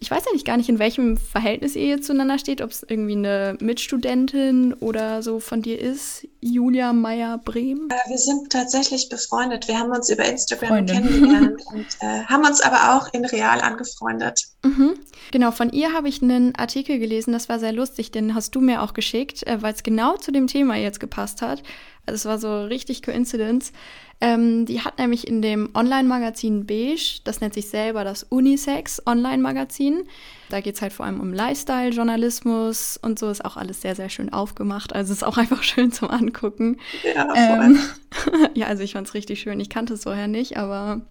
ich 0.00 0.10
weiß 0.10 0.24
ja 0.26 0.32
nicht 0.32 0.46
gar 0.46 0.56
nicht, 0.56 0.68
in 0.68 0.78
welchem 0.78 1.16
Verhältnis 1.16 1.74
ihr 1.74 1.86
jetzt 1.86 2.06
zueinander 2.06 2.38
steht, 2.38 2.62
ob 2.62 2.70
es 2.70 2.84
irgendwie 2.86 3.16
eine 3.16 3.56
Mitstudentin 3.60 4.74
oder 4.74 5.22
so 5.22 5.40
von 5.40 5.60
dir 5.60 5.80
ist, 5.80 6.26
Julia 6.40 6.92
Meyer-Brehm. 6.92 7.88
Äh, 7.90 8.10
wir 8.10 8.18
sind 8.18 8.50
tatsächlich 8.50 9.08
befreundet. 9.08 9.66
Wir 9.66 9.78
haben 9.78 9.90
uns 9.90 10.08
über 10.08 10.24
Instagram 10.24 10.68
Freundin. 10.68 11.02
kennengelernt 11.02 11.62
und 11.72 11.86
äh, 12.00 12.24
haben 12.26 12.44
uns 12.44 12.60
aber 12.60 12.96
auch 12.96 13.12
in 13.12 13.24
Real 13.24 13.60
angefreundet. 13.60 14.44
Mhm. 14.62 14.94
Genau, 15.32 15.50
von 15.50 15.70
ihr 15.70 15.92
habe 15.92 16.08
ich 16.08 16.22
einen 16.22 16.54
Artikel 16.54 16.98
gelesen, 16.98 17.32
das 17.32 17.48
war 17.48 17.58
sehr 17.58 17.72
lustig, 17.72 18.12
den 18.12 18.34
hast 18.34 18.54
du 18.54 18.60
mir 18.60 18.82
auch 18.82 18.94
geschickt, 18.94 19.44
äh, 19.46 19.60
weil 19.62 19.74
es 19.74 19.82
genau 19.82 20.16
zu 20.16 20.30
dem 20.30 20.46
Thema 20.46 20.76
jetzt 20.76 21.00
gepasst 21.00 21.42
hat. 21.42 21.62
Also 22.08 22.16
es 22.16 22.24
war 22.24 22.38
so 22.38 22.64
richtig 22.64 23.02
Coincidence. 23.02 23.72
Ähm, 24.20 24.66
die 24.66 24.80
hat 24.80 24.98
nämlich 24.98 25.28
in 25.28 25.42
dem 25.42 25.70
Online-Magazin 25.74 26.66
Beige, 26.66 27.20
das 27.22 27.40
nennt 27.40 27.54
sich 27.54 27.68
selber 27.68 28.02
das 28.02 28.24
Unisex-Online-Magazin. 28.24 30.02
Da 30.48 30.60
geht 30.60 30.74
es 30.74 30.82
halt 30.82 30.92
vor 30.92 31.06
allem 31.06 31.20
um 31.20 31.32
Lifestyle-Journalismus 31.32 32.98
und 33.00 33.18
so 33.18 33.30
ist 33.30 33.44
auch 33.44 33.56
alles 33.56 33.80
sehr, 33.80 33.94
sehr 33.94 34.08
schön 34.08 34.32
aufgemacht. 34.32 34.92
Also 34.92 35.12
ist 35.12 35.22
auch 35.22 35.38
einfach 35.38 35.62
schön 35.62 35.92
zum 35.92 36.10
Angucken. 36.10 36.78
Ja, 37.14 37.32
ähm, 37.36 37.78
ja 38.54 38.66
also 38.66 38.82
ich 38.82 38.94
fand 38.94 39.06
es 39.06 39.14
richtig 39.14 39.40
schön. 39.40 39.60
Ich 39.60 39.70
kannte 39.70 39.94
es 39.94 40.02
vorher 40.02 40.26
nicht, 40.26 40.56
aber 40.56 41.02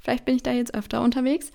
vielleicht 0.00 0.24
bin 0.24 0.36
ich 0.36 0.42
da 0.42 0.52
jetzt 0.52 0.74
öfter 0.74 1.02
unterwegs. 1.02 1.52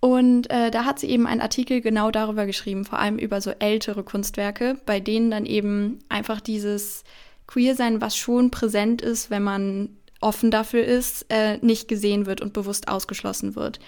Und 0.00 0.48
äh, 0.50 0.70
da 0.70 0.86
hat 0.86 0.98
sie 0.98 1.10
eben 1.10 1.26
einen 1.26 1.42
Artikel 1.42 1.82
genau 1.82 2.10
darüber 2.10 2.46
geschrieben, 2.46 2.86
vor 2.86 2.98
allem 2.98 3.18
über 3.18 3.42
so 3.42 3.50
ältere 3.50 4.02
Kunstwerke, 4.02 4.78
bei 4.86 4.98
denen 5.00 5.30
dann 5.30 5.44
eben 5.44 5.98
einfach 6.08 6.40
dieses 6.40 7.04
Queer-Sein, 7.50 8.00
was 8.00 8.16
schon 8.16 8.50
präsent 8.50 9.02
ist, 9.02 9.28
wenn 9.30 9.42
man 9.42 9.90
offen 10.20 10.50
dafür 10.50 10.84
ist, 10.84 11.26
äh, 11.30 11.58
nicht 11.58 11.88
gesehen 11.88 12.26
wird 12.26 12.40
und 12.40 12.52
bewusst 12.52 12.88
ausgeschlossen 12.88 13.56
wird. 13.56 13.80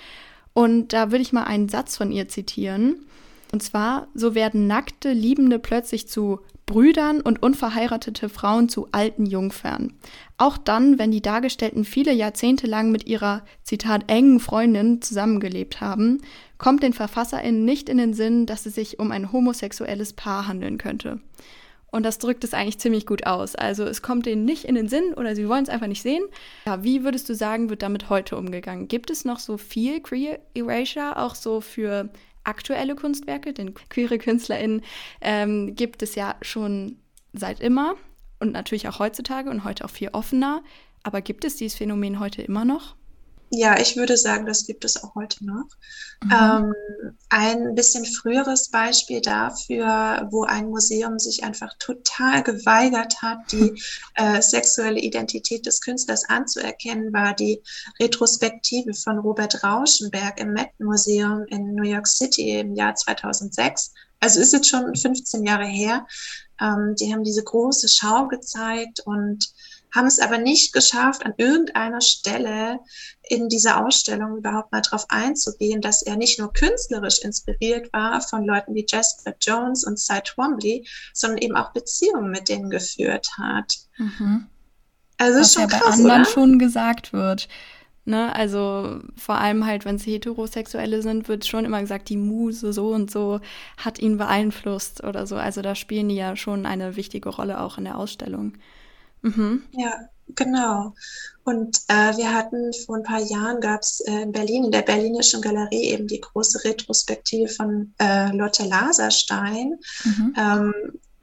Und 0.53 0.93
da 0.93 1.11
würde 1.11 1.23
ich 1.23 1.33
mal 1.33 1.45
einen 1.45 1.69
Satz 1.69 1.97
von 1.97 2.11
ihr 2.11 2.29
zitieren. 2.29 2.97
Und 3.53 3.63
zwar, 3.63 4.09
so 4.15 4.35
werden 4.35 4.67
nackte 4.67 5.13
Liebende 5.13 5.59
plötzlich 5.59 6.09
zu 6.09 6.41
Brüdern 6.67 7.21
und 7.21 7.43
unverheiratete 7.43 8.29
Frauen 8.29 8.69
zu 8.69 8.89
alten 8.93 9.27
Jungfern. 9.27 9.93
Auch 10.39 10.57
dann, 10.57 10.99
wenn 10.99 11.11
die 11.11 11.21
Dargestellten 11.21 11.85
viele 11.85 12.13
Jahrzehnte 12.13 12.67
lang 12.67 12.91
mit 12.91 13.07
ihrer, 13.07 13.45
Zitat, 13.63 14.11
engen 14.11 14.41
Freundin 14.41 15.03
zusammengelebt 15.03 15.81
haben, 15.81 16.23
kommt 16.59 16.83
den 16.83 16.95
VerfasserInnen 16.95 17.65
nicht 17.65 17.89
in 17.89 17.99
den 17.99 18.15
Sinn, 18.15 18.47
dass 18.47 18.65
es 18.65 18.75
sich 18.75 18.99
um 18.99 19.13
ein 19.13 19.33
homosexuelles 19.33 20.15
Paar 20.15 20.49
handeln 20.49 20.79
könnte. 20.79 21.21
Und 21.93 22.05
das 22.05 22.19
drückt 22.19 22.43
es 22.43 22.55
eigentlich 22.55 22.79
ziemlich 22.79 23.07
gut 23.07 23.27
aus. 23.27 23.55
Also 23.55 23.85
es 23.85 24.01
kommt 24.01 24.25
denen 24.25 24.47
nicht 24.47 24.65
in 24.65 24.75
den 24.75 24.89
Sinn 24.89 25.13
oder 25.15 25.37
sie 25.37 25.47
wollen 25.47 25.63
es 25.63 25.69
einfach 25.69 25.87
nicht 25.87 26.01
sehen. 26.01 26.25
Ja, 26.65 26.83
wie 26.83 27.05
würdest 27.05 27.29
du 27.29 27.35
sagen, 27.35 27.69
wird 27.69 27.83
damit 27.83 28.09
heute 28.09 28.37
umgegangen? 28.37 28.89
Gibt 28.89 29.11
es 29.11 29.27
noch 29.27 29.39
so 29.39 29.59
viel 29.59 30.01
Queer 30.01 30.41
Erasure, 30.55 31.19
auch 31.19 31.35
so 31.35 31.61
für 31.61 32.09
aktuelle 32.45 32.97
Kunstwerke? 32.97 33.53
Denn 33.53 33.75
queere 33.75 34.17
KünstlerInnen 34.17 34.81
ähm, 35.21 35.77
gibt 35.77 36.03
es 36.03 36.15
ja 36.15 36.35
schon 36.41 36.97
seit 37.35 37.61
immer 37.61 37.97
und 38.41 38.53
natürlich 38.53 38.89
auch 38.89 38.99
heutzutage 38.99 39.51
und 39.51 39.65
heute 39.65 39.85
auch 39.85 39.91
viel 39.91 40.09
offener. 40.13 40.63
Aber 41.03 41.21
gibt 41.21 41.45
es 41.45 41.57
dieses 41.57 41.77
Phänomen 41.77 42.21
heute 42.21 42.41
immer 42.41 42.65
noch? 42.65 42.97
Ja, 43.55 43.79
ich 43.79 43.97
würde 43.99 44.17
sagen, 44.17 44.47
das 44.47 44.67
gibt 44.67 44.83
es 44.83 45.05
auch 45.05 45.15
heute 45.15 45.45
noch. 45.45 45.67
Mhm. 46.25 46.33
Ähm, 46.33 46.75
ein 47.29 47.75
bisschen 47.75 48.07
früheres 48.07 48.71
Beispiel 48.71 49.21
dafür, 49.21 50.27
wo 50.31 50.45
ein 50.45 50.71
Museum 50.71 51.19
sich 51.19 51.45
einfach 51.45 51.75
total 51.79 52.43
geweigert 52.43 53.21
hat, 53.21 53.53
die 53.53 53.79
äh, 54.15 54.41
sexuelle 54.41 55.01
Identität 55.01 55.67
des 55.67 55.83
Künstlers 55.83 56.27
anzuerkennen, 56.31 57.13
war 57.13 57.35
die 57.35 57.61
Retrospektive 58.01 58.95
von 58.95 59.19
Robert 59.19 59.63
Rauschenberg 59.63 60.41
im 60.41 60.55
Met 60.55 60.71
Museum 60.79 61.45
in 61.49 61.75
New 61.75 61.85
York 61.85 62.07
City 62.07 62.59
im 62.59 62.75
Jahr 62.75 62.95
2006. 62.95 63.93
Also 64.19 64.41
ist 64.41 64.55
jetzt 64.55 64.69
schon 64.69 64.97
15 64.97 65.45
Jahre 65.45 65.67
her. 65.67 66.07
Ähm, 66.59 66.95
die 66.99 67.13
haben 67.13 67.23
diese 67.23 67.45
große 67.45 67.89
Schau 67.91 68.29
gezeigt 68.29 69.01
und 69.05 69.53
haben 69.95 70.07
es 70.07 70.19
aber 70.19 70.39
nicht 70.39 70.73
geschafft, 70.73 71.25
an 71.25 71.35
irgendeiner 71.37 72.01
Stelle 72.01 72.81
in 73.23 73.49
dieser 73.49 73.85
Ausstellung 73.85 74.39
überhaupt 74.39 74.73
mal 74.73 74.81
darauf 74.81 75.07
einzugehen, 75.09 75.81
dass 75.81 76.03
er 76.03 76.17
nicht 76.17 76.39
nur 76.39 76.53
künstlerisch 76.53 77.21
inspiriert 77.21 77.93
war 77.93 78.21
von 78.21 78.45
Leuten 78.45 78.75
wie 78.75 78.87
Jasper 78.89 79.35
Jones 79.41 79.85
und 79.85 79.99
Cy 79.99 80.21
Twombly, 80.25 80.87
sondern 81.13 81.39
eben 81.39 81.57
auch 81.57 81.73
Beziehungen 81.73 82.31
mit 82.31 82.49
denen 82.49 82.71
geführt 82.71 83.29
hat. 83.39 83.77
Mhm. 83.99 84.47
Also 85.19 85.39
Was 85.39 85.49
ist 85.49 85.55
schon 85.55 85.63
ja 85.63 85.69
bei 85.69 85.79
krass, 85.79 85.99
anderen 85.99 86.23
oder? 86.23 86.31
schon 86.31 86.59
gesagt 86.59 87.13
wird. 87.13 87.49
Ne? 88.05 88.35
Also 88.35 89.01
vor 89.17 89.37
allem 89.37 89.65
halt, 89.65 89.85
wenn 89.85 89.97
es 89.97 90.07
Heterosexuelle 90.07 91.03
sind, 91.03 91.29
wird 91.29 91.47
schon 91.47 91.65
immer 91.65 91.81
gesagt, 91.81 92.09
die 92.09 92.17
Muse 92.17 92.73
so 92.73 92.89
und 92.89 93.11
so 93.11 93.41
hat 93.77 94.01
ihn 94.01 94.17
beeinflusst 94.19 95.05
oder 95.05 95.27
so. 95.27 95.37
Also 95.37 95.63
da 95.63 95.75
spielen 95.75 96.09
die 96.09 96.17
ja 96.17 96.35
schon 96.35 96.67
eine 96.67 96.97
wichtige 96.97 97.29
Rolle 97.29 97.61
auch 97.61 97.79
in 97.79 97.85
der 97.85 97.99
Ausstellung. 97.99 98.55
Mhm. 99.23 99.63
Ja, 99.73 100.09
genau. 100.35 100.95
Und 101.45 101.79
äh, 101.89 102.17
wir 102.17 102.33
hatten 102.33 102.73
vor 102.73 102.97
ein 102.97 103.03
paar 103.03 103.21
Jahren, 103.21 103.61
gab 103.61 103.81
es 103.81 104.01
äh, 104.01 104.23
in 104.23 104.33
Berlin, 104.33 104.65
in 104.65 104.73
der 104.73 104.83
Berlinischen 104.83 105.41
Galerie 105.41 105.91
eben 105.91 106.07
die 106.07 106.21
große 106.21 106.65
Retrospektive 106.65 107.49
von 107.49 107.95
äh, 107.99 108.31
Lotte 108.37 108.65
Laserstein. 108.65 109.79
Mhm. 110.05 110.35
Ähm, 110.37 110.75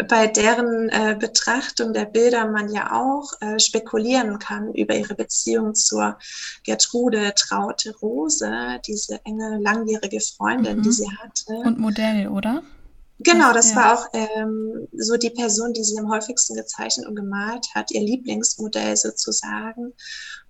bei 0.08 0.28
deren 0.28 0.90
äh, 0.90 1.18
Betrachtung 1.20 1.94
der 1.94 2.06
Bilder 2.06 2.50
man 2.50 2.72
ja 2.72 2.94
auch 2.94 3.34
äh, 3.42 3.60
spekulieren 3.60 4.40
kann 4.40 4.74
über 4.74 4.96
ihre 4.96 5.16
Beziehung 5.16 5.76
zur 5.76 6.18
Gertrude 6.64 7.34
Traute 7.36 7.94
Rose, 7.98 8.80
diese 8.88 9.20
enge 9.26 9.60
langjährige 9.60 10.22
Freundin, 10.22 10.78
mhm. 10.78 10.84
die 10.84 10.92
sie 10.92 11.10
hatte. 11.18 11.54
Und 11.66 11.80
Modell, 11.80 12.30
oder? 12.30 12.64
Genau, 13.22 13.52
das 13.52 13.72
ja. 13.72 13.76
war 13.76 13.94
auch 13.94 14.06
ähm, 14.14 14.88
so 14.94 15.18
die 15.18 15.30
Person, 15.30 15.74
die 15.74 15.84
sie 15.84 16.00
am 16.00 16.10
häufigsten 16.10 16.56
gezeichnet 16.56 17.06
und 17.06 17.16
gemalt 17.16 17.68
hat, 17.76 17.92
ihr 17.92 18.00
Lieblingsmodell 18.00 18.96
sozusagen. 18.96 19.94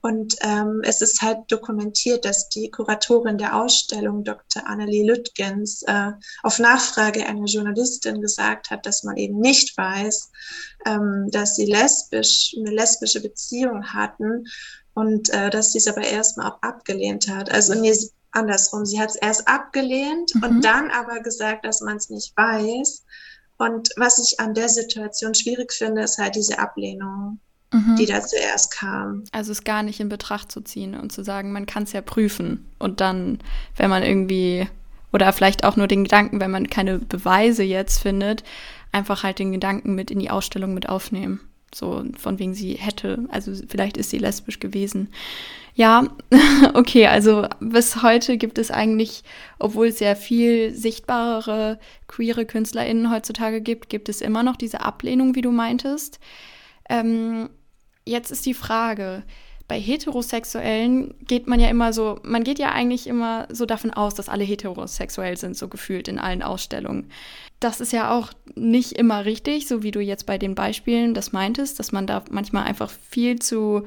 Und 0.01 0.35
ähm, 0.41 0.81
es 0.83 1.01
ist 1.01 1.21
halt 1.23 1.39
dokumentiert, 1.47 2.25
dass 2.25 2.47
die 2.49 2.69
Kuratorin 2.69 3.39
der 3.39 3.55
Ausstellung, 3.55 4.23
Dr. 4.23 4.67
Annelie 4.67 5.03
Lüttgens, 5.03 5.81
äh, 5.87 6.11
auf 6.43 6.59
Nachfrage 6.59 7.25
einer 7.25 7.45
Journalistin 7.45 8.21
gesagt 8.21 8.69
hat, 8.69 8.85
dass 8.85 9.03
man 9.03 9.17
eben 9.17 9.39
nicht 9.39 9.75
weiß, 9.75 10.29
ähm, 10.85 11.27
dass 11.31 11.55
sie 11.55 11.65
lesbisch, 11.65 12.55
eine 12.57 12.69
lesbische 12.69 13.19
Beziehung 13.19 13.93
hatten 13.93 14.45
und 14.93 15.29
äh, 15.31 15.49
dass 15.49 15.71
sie 15.71 15.79
es 15.79 15.87
aber 15.87 16.03
erstmal 16.03 16.51
auch 16.51 16.61
abgelehnt 16.61 17.27
hat. 17.29 17.51
Also 17.51 17.73
nee, 17.73 17.93
andersrum. 18.31 18.85
Sie 18.85 18.99
hat 18.99 19.09
es 19.09 19.15
erst 19.15 19.47
abgelehnt 19.47 20.33
mhm. 20.35 20.43
und 20.43 20.65
dann 20.65 20.91
aber 20.91 21.21
gesagt, 21.21 21.65
dass 21.65 21.81
man 21.81 21.97
es 21.97 22.09
nicht 22.09 22.35
weiß. 22.35 23.03
Und 23.57 23.89
was 23.97 24.19
ich 24.19 24.39
an 24.39 24.53
der 24.53 24.69
Situation 24.69 25.33
schwierig 25.35 25.73
finde, 25.73 26.03
ist 26.03 26.17
halt 26.17 26.35
diese 26.35 26.59
Ablehnung, 26.59 27.39
mhm. 27.73 27.95
die 27.97 28.05
da 28.05 28.21
zuerst 28.21 28.71
kam. 28.71 29.25
Also 29.31 29.51
es 29.51 29.63
gar 29.63 29.83
nicht 29.83 29.99
in 29.99 30.09
Betracht 30.09 30.51
zu 30.51 30.61
ziehen 30.61 30.95
und 30.95 31.11
zu 31.11 31.23
sagen, 31.23 31.51
man 31.51 31.65
kann 31.65 31.83
es 31.83 31.91
ja 31.91 32.01
prüfen. 32.01 32.65
Und 32.79 33.01
dann, 33.01 33.39
wenn 33.75 33.89
man 33.89 34.03
irgendwie, 34.03 34.69
oder 35.11 35.33
vielleicht 35.33 35.65
auch 35.65 35.75
nur 35.75 35.87
den 35.87 36.03
Gedanken, 36.03 36.39
wenn 36.39 36.51
man 36.51 36.69
keine 36.69 36.99
Beweise 36.99 37.63
jetzt 37.63 37.99
findet, 37.99 38.43
einfach 38.91 39.23
halt 39.23 39.39
den 39.39 39.51
Gedanken 39.51 39.93
mit 39.93 40.09
in 40.09 40.19
die 40.19 40.29
Ausstellung 40.29 40.73
mit 40.73 40.87
aufnehmen. 40.87 41.41
So 41.73 42.03
von 42.17 42.39
wegen 42.39 42.53
sie 42.53 42.73
hätte, 42.73 43.25
also 43.29 43.53
vielleicht 43.67 43.97
ist 43.97 44.09
sie 44.09 44.17
lesbisch 44.17 44.59
gewesen. 44.59 45.09
Ja, 45.75 46.07
okay, 46.73 47.07
also 47.07 47.47
bis 47.59 48.01
heute 48.01 48.37
gibt 48.37 48.57
es 48.57 48.71
eigentlich, 48.71 49.23
obwohl 49.59 49.87
es 49.87 49.99
sehr 49.99 50.15
viel 50.15 50.73
sichtbarere 50.73 51.79
queere 52.07 52.45
KünstlerInnen 52.45 53.11
heutzutage 53.11 53.61
gibt, 53.61 53.89
gibt 53.89 54.09
es 54.09 54.21
immer 54.21 54.43
noch 54.43 54.57
diese 54.57 54.81
Ablehnung, 54.81 55.35
wie 55.35 55.41
du 55.41 55.51
meintest. 55.51 56.19
Ähm, 56.89 57.49
jetzt 58.03 58.31
ist 58.31 58.45
die 58.45 58.53
Frage, 58.53 59.23
bei 59.69 59.79
Heterosexuellen 59.79 61.13
geht 61.25 61.47
man 61.47 61.59
ja 61.59 61.69
immer 61.69 61.93
so, 61.93 62.19
man 62.23 62.43
geht 62.43 62.57
ja 62.57 62.71
eigentlich 62.71 63.05
immer 63.05 63.47
so 63.51 63.67
davon 63.67 63.91
aus, 63.91 64.15
dass 64.15 64.27
alle 64.27 64.43
heterosexuell 64.43 65.37
sind, 65.37 65.55
so 65.55 65.67
gefühlt 65.67 66.07
in 66.07 66.17
allen 66.17 66.41
Ausstellungen. 66.41 67.09
Das 67.59 67.79
ist 67.79 67.93
ja 67.93 68.11
auch 68.11 68.31
nicht 68.55 68.93
immer 68.93 69.25
richtig, 69.25 69.67
so 69.67 69.83
wie 69.83 69.91
du 69.91 70.01
jetzt 70.01 70.25
bei 70.25 70.39
den 70.39 70.55
Beispielen 70.55 71.13
das 71.13 71.33
meintest, 71.33 71.79
dass 71.79 71.91
man 71.91 72.07
da 72.07 72.23
manchmal 72.31 72.63
einfach 72.63 72.89
viel 72.89 73.37
zu 73.37 73.83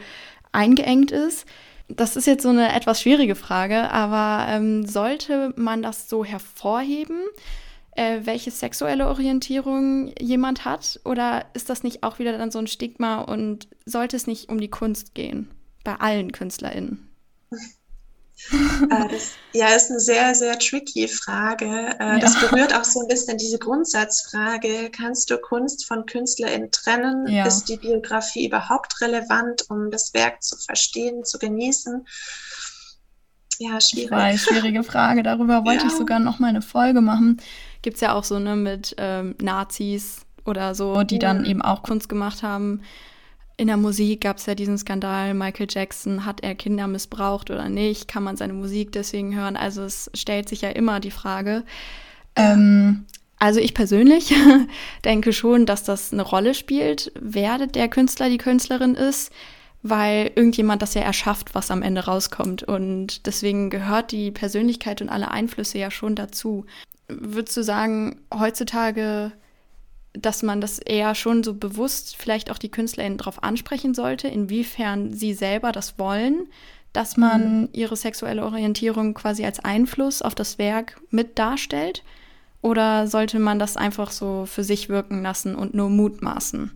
eingeengt 0.53 1.11
ist. 1.11 1.47
Das 1.88 2.14
ist 2.14 2.27
jetzt 2.27 2.45
so 2.45 2.51
eine 2.51 2.73
etwas 2.75 3.01
schwierige 3.03 3.35
Frage, 3.35 3.90
aber 3.90 4.47
ähm, 4.51 4.87
sollte 4.87 5.53
man 5.57 5.83
das 5.83 6.09
so 6.09 6.25
hervorheben, 6.25 7.18
äh, 7.97 8.21
welche 8.23 8.53
sexuelle 8.53 9.09
Orientierung 9.09 10.12
jemand 10.21 10.64
hat? 10.64 11.01
Oder 11.05 11.47
ist 11.55 11.71
das 11.71 11.83
nicht 11.83 12.05
auch 12.05 12.21
wieder 12.21 12.38
dann 12.38 12.53
so 12.53 12.61
ein 12.61 12.68
Stigma 12.68 13.21
und 13.21 13.66
sollte 13.85 14.16
es 14.16 14.29
nicht 14.29 14.49
um 14.49 14.61
die 14.61 14.71
Kunst 14.71 15.14
gehen? 15.14 15.51
Bei 15.85 15.97
allen 15.97 16.33
KünstlerInnen? 16.33 17.09
Äh, 18.51 19.09
das, 19.09 19.33
ja, 19.53 19.68
ist 19.68 19.90
eine 19.90 20.01
sehr, 20.01 20.35
sehr 20.35 20.59
tricky 20.59 21.07
Frage. 21.07 21.95
Äh, 21.99 22.18
das 22.18 22.40
ja. 22.40 22.49
berührt 22.49 22.75
auch 22.75 22.85
so 22.85 23.01
ein 23.01 23.09
bisschen 23.09 23.38
diese 23.38 23.59
Grundsatzfrage, 23.59 24.90
kannst 24.90 25.31
du 25.31 25.38
Kunst 25.38 25.87
von 25.87 26.07
KünstlerInnen 26.07 26.71
trennen? 26.71 27.27
Ja. 27.29 27.47
Ist 27.47 27.66
die 27.66 27.77
Biografie 27.77 28.47
überhaupt 28.47 29.01
relevant, 29.01 29.71
um 29.71 29.90
das 29.90 30.12
Werk 30.14 30.42
zu 30.42 30.57
verstehen, 30.57 31.25
zu 31.25 31.38
genießen? 31.38 32.07
Ja, 33.59 33.81
schwierig. 33.81 34.11
Weiß, 34.11 34.42
schwierige 34.42 34.83
Frage. 34.83 35.23
Darüber 35.23 35.64
wollte 35.64 35.85
ja. 35.85 35.90
ich 35.90 35.97
sogar 35.97 36.18
noch 36.18 36.38
mal 36.38 36.49
eine 36.49 36.62
Folge 36.62 37.01
machen. 37.01 37.40
Gibt 37.83 37.97
es 37.97 38.01
ja 38.01 38.14
auch 38.14 38.25
so 38.25 38.38
ne, 38.38 38.57
mit 38.57 38.95
ähm, 38.99 39.37
Nazis 39.40 40.23
oder 40.45 40.75
so, 40.75 41.05
die 41.05 41.21
dann 41.21 41.45
eben 41.45 41.62
auch 41.62 41.83
Kunst 41.83 42.09
gemacht 42.09 42.42
haben 42.42 42.83
in 43.56 43.66
der 43.66 43.76
Musik 43.76 44.22
gab 44.22 44.38
es 44.38 44.46
ja 44.46 44.54
diesen 44.54 44.78
Skandal, 44.78 45.34
Michael 45.34 45.66
Jackson, 45.68 46.24
hat 46.24 46.42
er 46.42 46.54
Kinder 46.54 46.86
missbraucht 46.86 47.50
oder 47.50 47.68
nicht? 47.68 48.08
Kann 48.08 48.22
man 48.22 48.36
seine 48.36 48.52
Musik 48.52 48.92
deswegen 48.92 49.34
hören? 49.36 49.56
Also 49.56 49.82
es 49.82 50.10
stellt 50.14 50.48
sich 50.48 50.62
ja 50.62 50.70
immer 50.70 51.00
die 51.00 51.10
Frage. 51.10 51.64
Ähm, 52.34 53.04
also 53.38 53.60
ich 53.60 53.74
persönlich 53.74 54.32
denke 55.04 55.32
schon, 55.32 55.66
dass 55.66 55.84
das 55.84 56.12
eine 56.12 56.22
Rolle 56.22 56.54
spielt, 56.54 57.12
wer 57.20 57.66
der 57.66 57.88
Künstler, 57.88 58.28
die 58.28 58.38
Künstlerin 58.38 58.94
ist, 58.94 59.32
weil 59.82 60.30
irgendjemand 60.34 60.80
das 60.80 60.94
ja 60.94 61.02
erschafft, 61.02 61.54
was 61.54 61.70
am 61.70 61.82
Ende 61.82 62.04
rauskommt. 62.04 62.62
Und 62.62 63.26
deswegen 63.26 63.68
gehört 63.68 64.12
die 64.12 64.30
Persönlichkeit 64.30 65.02
und 65.02 65.08
alle 65.08 65.30
Einflüsse 65.30 65.78
ja 65.78 65.90
schon 65.90 66.14
dazu. 66.14 66.66
Würdest 67.08 67.56
du 67.56 67.64
sagen, 67.64 68.20
heutzutage 68.32 69.32
dass 70.14 70.42
man 70.42 70.61
das 70.61 70.79
eher 70.79 71.14
schon 71.14 71.42
so 71.42 71.55
bewusst 71.55 72.16
vielleicht 72.16 72.51
auch 72.51 72.59
die 72.59 72.70
KünstlerInnen 72.70 73.18
darauf 73.18 73.42
ansprechen 73.42 73.94
sollte, 73.94 74.29
inwiefern 74.29 75.14
sie 75.14 75.33
selber 75.35 75.72
das 75.72 75.98
wollen, 75.98 76.48
dass 76.92 77.16
man 77.16 77.62
mhm. 77.62 77.68
ihre 77.72 77.96
sexuelle 77.96 78.44
Orientierung 78.44 79.14
quasi 79.14 79.44
als 79.44 79.61
Einfluss 79.64 80.20
auf 80.20 80.35
das 80.35 80.59
Werk 80.59 81.01
mit 81.11 81.38
darstellt? 81.38 82.05
Oder 82.61 83.09
sollte 83.09 83.38
man 83.38 83.59
das 83.59 83.77
einfach 83.77 84.11
so 84.11 84.46
für 84.46 84.62
sich 84.62 84.88
wirken 84.88 85.22
lassen 85.22 85.57
und 85.57 85.75
nur 85.75 85.88
mutmaßen? 85.88 86.70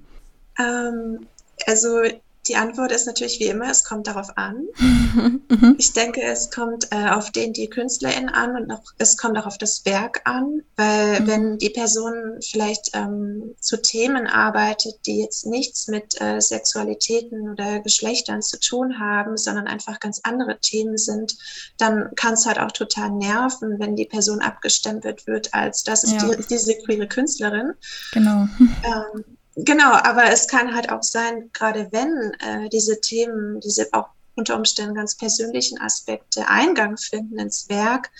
Ähm, 0.58 1.26
also 1.66 2.02
die 2.48 2.56
Antwort 2.56 2.92
ist 2.92 3.06
natürlich 3.06 3.40
wie 3.40 3.46
immer, 3.46 3.70
es 3.70 3.84
kommt 3.84 4.06
darauf 4.06 4.36
an. 4.36 4.66
Mhm. 4.78 5.76
ich 5.78 5.92
denke, 5.92 6.22
es 6.22 6.50
kommt 6.50 6.88
äh, 6.92 7.08
auf 7.10 7.30
den, 7.30 7.52
die 7.52 7.68
KünstlerInnen 7.68 8.28
an 8.28 8.56
und 8.56 8.70
auch, 8.70 8.82
es 8.98 9.16
kommt 9.16 9.38
auch 9.38 9.46
auf 9.46 9.58
das 9.58 9.84
Werk 9.84 10.20
an, 10.24 10.62
weil 10.76 11.20
mhm. 11.20 11.26
wenn 11.26 11.58
die 11.58 11.70
Person 11.70 12.38
vielleicht 12.42 12.90
ähm, 12.94 13.54
zu 13.60 13.80
Themen 13.80 14.26
arbeitet, 14.26 14.94
die 15.06 15.20
jetzt 15.20 15.46
nichts 15.46 15.88
mit 15.88 16.20
äh, 16.20 16.40
Sexualitäten 16.40 17.50
oder 17.50 17.80
Geschlechtern 17.80 18.42
zu 18.42 18.60
tun 18.60 18.98
haben, 18.98 19.36
sondern 19.36 19.66
einfach 19.66 20.00
ganz 20.00 20.20
andere 20.22 20.58
Themen 20.60 20.98
sind, 20.98 21.36
dann 21.78 22.10
kann 22.16 22.34
es 22.34 22.46
halt 22.46 22.58
auch 22.58 22.72
total 22.72 23.10
nerven, 23.10 23.78
wenn 23.78 23.96
die 23.96 24.06
Person 24.06 24.40
abgestempelt 24.40 25.26
wird 25.26 25.54
als 25.54 25.84
das 25.84 26.04
ist 26.04 26.12
ja. 26.12 26.34
die, 26.34 26.46
diese 26.48 26.74
queere 26.84 27.06
Künstlerin. 27.06 27.72
Genau. 28.12 28.46
Ähm, 28.84 29.35
Genau, 29.56 29.92
aber 29.92 30.30
es 30.30 30.48
kann 30.48 30.74
halt 30.74 30.90
auch 30.90 31.02
sein, 31.02 31.50
gerade 31.54 31.88
wenn 31.90 32.32
äh, 32.40 32.68
diese 32.68 33.00
Themen, 33.00 33.58
diese 33.60 33.88
auch 33.92 34.08
unter 34.34 34.54
Umständen 34.54 34.94
ganz 34.94 35.16
persönlichen 35.16 35.80
Aspekte 35.80 36.46
Eingang 36.46 36.98
finden 36.98 37.38
ins 37.38 37.68
Werk, 37.70 38.10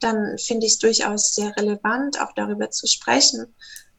dann 0.00 0.38
finde 0.38 0.64
ich 0.64 0.72
es 0.72 0.78
durchaus 0.78 1.34
sehr 1.34 1.54
relevant, 1.56 2.18
auch 2.18 2.32
darüber 2.34 2.70
zu 2.70 2.86
sprechen. 2.86 3.54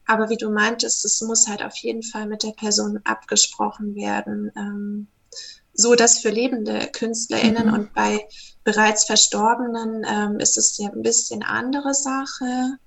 Aber 0.06 0.28
wie 0.28 0.36
du 0.36 0.50
meintest, 0.50 1.04
es 1.04 1.20
muss 1.20 1.46
halt 1.46 1.62
auf 1.62 1.76
jeden 1.76 2.02
Fall 2.02 2.26
mit 2.26 2.42
der 2.42 2.52
Person 2.52 3.00
abgesprochen 3.04 3.94
werden, 3.94 4.50
ähm, 4.56 5.06
so 5.74 5.94
dass 5.94 6.18
für 6.18 6.30
lebende 6.30 6.88
KünstlerInnen 6.92 7.68
mhm. 7.68 7.74
und 7.74 7.94
bei 7.94 8.26
bereits 8.64 9.04
Verstorbenen 9.04 10.04
ähm, 10.04 10.40
ist 10.40 10.58
es 10.58 10.76
ja 10.78 10.88
ein 10.88 11.02
bisschen 11.02 11.44
andere 11.44 11.94
Sache. 11.94 12.78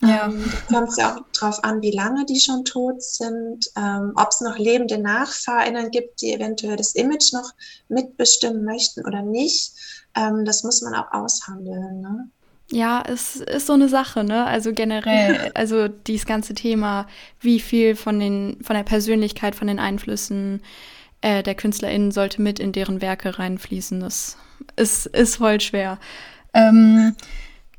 Ja. 0.00 0.26
Ähm, 0.26 0.44
da 0.68 0.78
kommt 0.78 0.90
es 0.90 0.96
ja 0.96 1.16
auch 1.16 1.20
darauf 1.38 1.64
an, 1.64 1.82
wie 1.82 1.90
lange 1.90 2.24
die 2.24 2.38
schon 2.40 2.64
tot 2.64 3.02
sind, 3.02 3.66
ähm, 3.76 4.12
ob 4.14 4.28
es 4.30 4.40
noch 4.40 4.56
lebende 4.56 4.98
NachfahrInnen 4.98 5.90
gibt, 5.90 6.20
die 6.22 6.32
eventuell 6.32 6.76
das 6.76 6.94
Image 6.94 7.32
noch 7.32 7.52
mitbestimmen 7.88 8.64
möchten 8.64 9.04
oder 9.04 9.22
nicht. 9.22 9.72
Ähm, 10.14 10.44
das 10.44 10.62
muss 10.62 10.82
man 10.82 10.94
auch 10.94 11.10
aushandeln. 11.12 12.00
Ne? 12.00 12.30
Ja, 12.70 13.02
es 13.06 13.36
ist 13.36 13.66
so 13.66 13.72
eine 13.72 13.88
Sache, 13.88 14.24
ne? 14.24 14.44
Also 14.44 14.72
generell, 14.72 15.50
also 15.54 15.88
dieses 15.88 16.26
ganze 16.26 16.54
Thema, 16.54 17.06
wie 17.40 17.60
viel 17.60 17.96
von 17.96 18.20
den, 18.20 18.58
von 18.62 18.76
der 18.76 18.82
Persönlichkeit, 18.82 19.56
von 19.56 19.68
den 19.68 19.78
Einflüssen 19.78 20.62
äh, 21.22 21.42
der 21.42 21.54
KünstlerInnen 21.54 22.12
sollte 22.12 22.42
mit 22.42 22.60
in 22.60 22.72
deren 22.72 23.00
Werke 23.00 23.38
reinfließen, 23.38 24.00
das 24.00 24.36
ist, 24.76 25.06
ist 25.06 25.36
voll 25.36 25.60
schwer. 25.60 25.98
Ähm, 26.52 27.16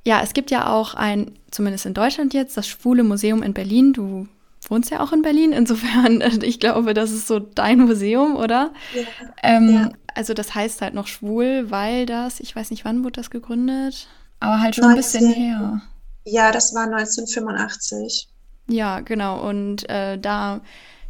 ja, 0.10 0.22
es 0.24 0.34
gibt 0.34 0.50
ja 0.50 0.74
auch 0.74 0.95
ein, 0.95 1.38
zumindest 1.52 1.86
in 1.86 1.93
Deutschland 1.93 2.34
jetzt, 2.34 2.58
das 2.58 2.67
Schwule 2.67 3.04
Museum 3.04 3.43
in 3.43 3.54
Berlin. 3.54 3.93
Du 3.93 4.28
wohnst 4.67 4.89
ja 4.89 5.02
auch 5.02 5.13
in 5.13 5.22
Berlin, 5.22 5.52
insofern, 5.52 6.22
ich 6.41 6.60
glaube, 6.60 6.95
das 6.95 7.12
ist 7.12 7.28
so 7.28 7.38
dein 7.38 7.82
Museum, 7.82 8.36
oder? 8.36 8.74
Ja. 8.95 9.04
Ähm, 9.43 9.69
ja. 9.69 9.91
Also 10.15 10.34
das 10.34 10.56
heißt 10.56 10.82
halt 10.82 10.95
noch 10.95 11.06
schwul, 11.06 11.69
weil 11.69 12.08
das, 12.08 12.39
ich 12.39 12.56
weiß 12.56 12.72
nicht, 12.72 12.86
wann 12.86 13.04
wurde 13.04 13.22
das 13.22 13.30
gegründet, 13.30 14.08
aber 14.39 14.60
halt 14.60 14.74
schon 14.74 14.86
19, 14.86 14.95
ein 14.95 14.98
bisschen 14.98 15.32
her. 15.32 15.82
Ja, 16.26 16.52
das 16.52 16.74
war 16.74 16.86
1985. 16.86 18.30
Ja, 18.67 19.02
genau. 19.02 19.48
Und 19.48 19.88
äh, 19.91 20.17
da 20.17 20.62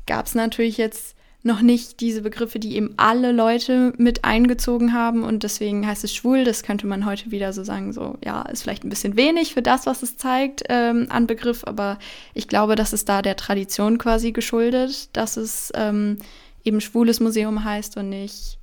gab 0.08 0.26
es 0.26 0.36
natürlich 0.36 0.76
jetzt 0.76 1.16
noch 1.42 1.62
nicht 1.62 2.02
diese 2.02 2.22
Begriffe, 2.22 2.60
die 2.60 2.76
eben 2.76 2.94
alle 2.98 3.32
Leute 3.32 3.94
mit 3.98 4.26
eingezogen 4.26 4.94
haben 4.94 5.24
und 5.24 5.44
deswegen 5.44 5.88
heißt 5.88 6.04
es 6.04 6.14
schwul. 6.14 6.44
Das 6.44 6.64
könnte 6.64 6.86
man 6.86 7.06
heute 7.06 7.32
wieder 7.32 7.54
so 7.54 7.64
sagen, 7.64 7.94
so 7.94 8.18
ja, 8.24 8.42
ist 8.44 8.64
vielleicht 8.64 8.84
ein 8.84 8.90
bisschen 8.90 9.16
wenig 9.16 9.54
für 9.54 9.62
das, 9.62 9.86
was 9.86 10.04
es 10.04 10.18
zeigt 10.18 10.64
ähm, 10.68 11.08
an 11.10 11.28
Begriff, 11.28 11.64
aber 11.64 11.98
ich 12.34 12.50
glaube, 12.50 12.76
das 12.76 12.92
ist 12.92 13.08
da 13.08 13.22
der 13.22 13.38
Tradition 13.38 13.98
quasi 13.98 14.34
geschuldet, 14.34 15.16
dass 15.16 15.38
es 15.38 15.72
ähm, 15.76 16.18
eben 16.66 16.82
schwules 16.82 17.22
Museum 17.22 17.64
heißt 17.64 17.96
und 17.96 18.10
nicht 18.10 18.58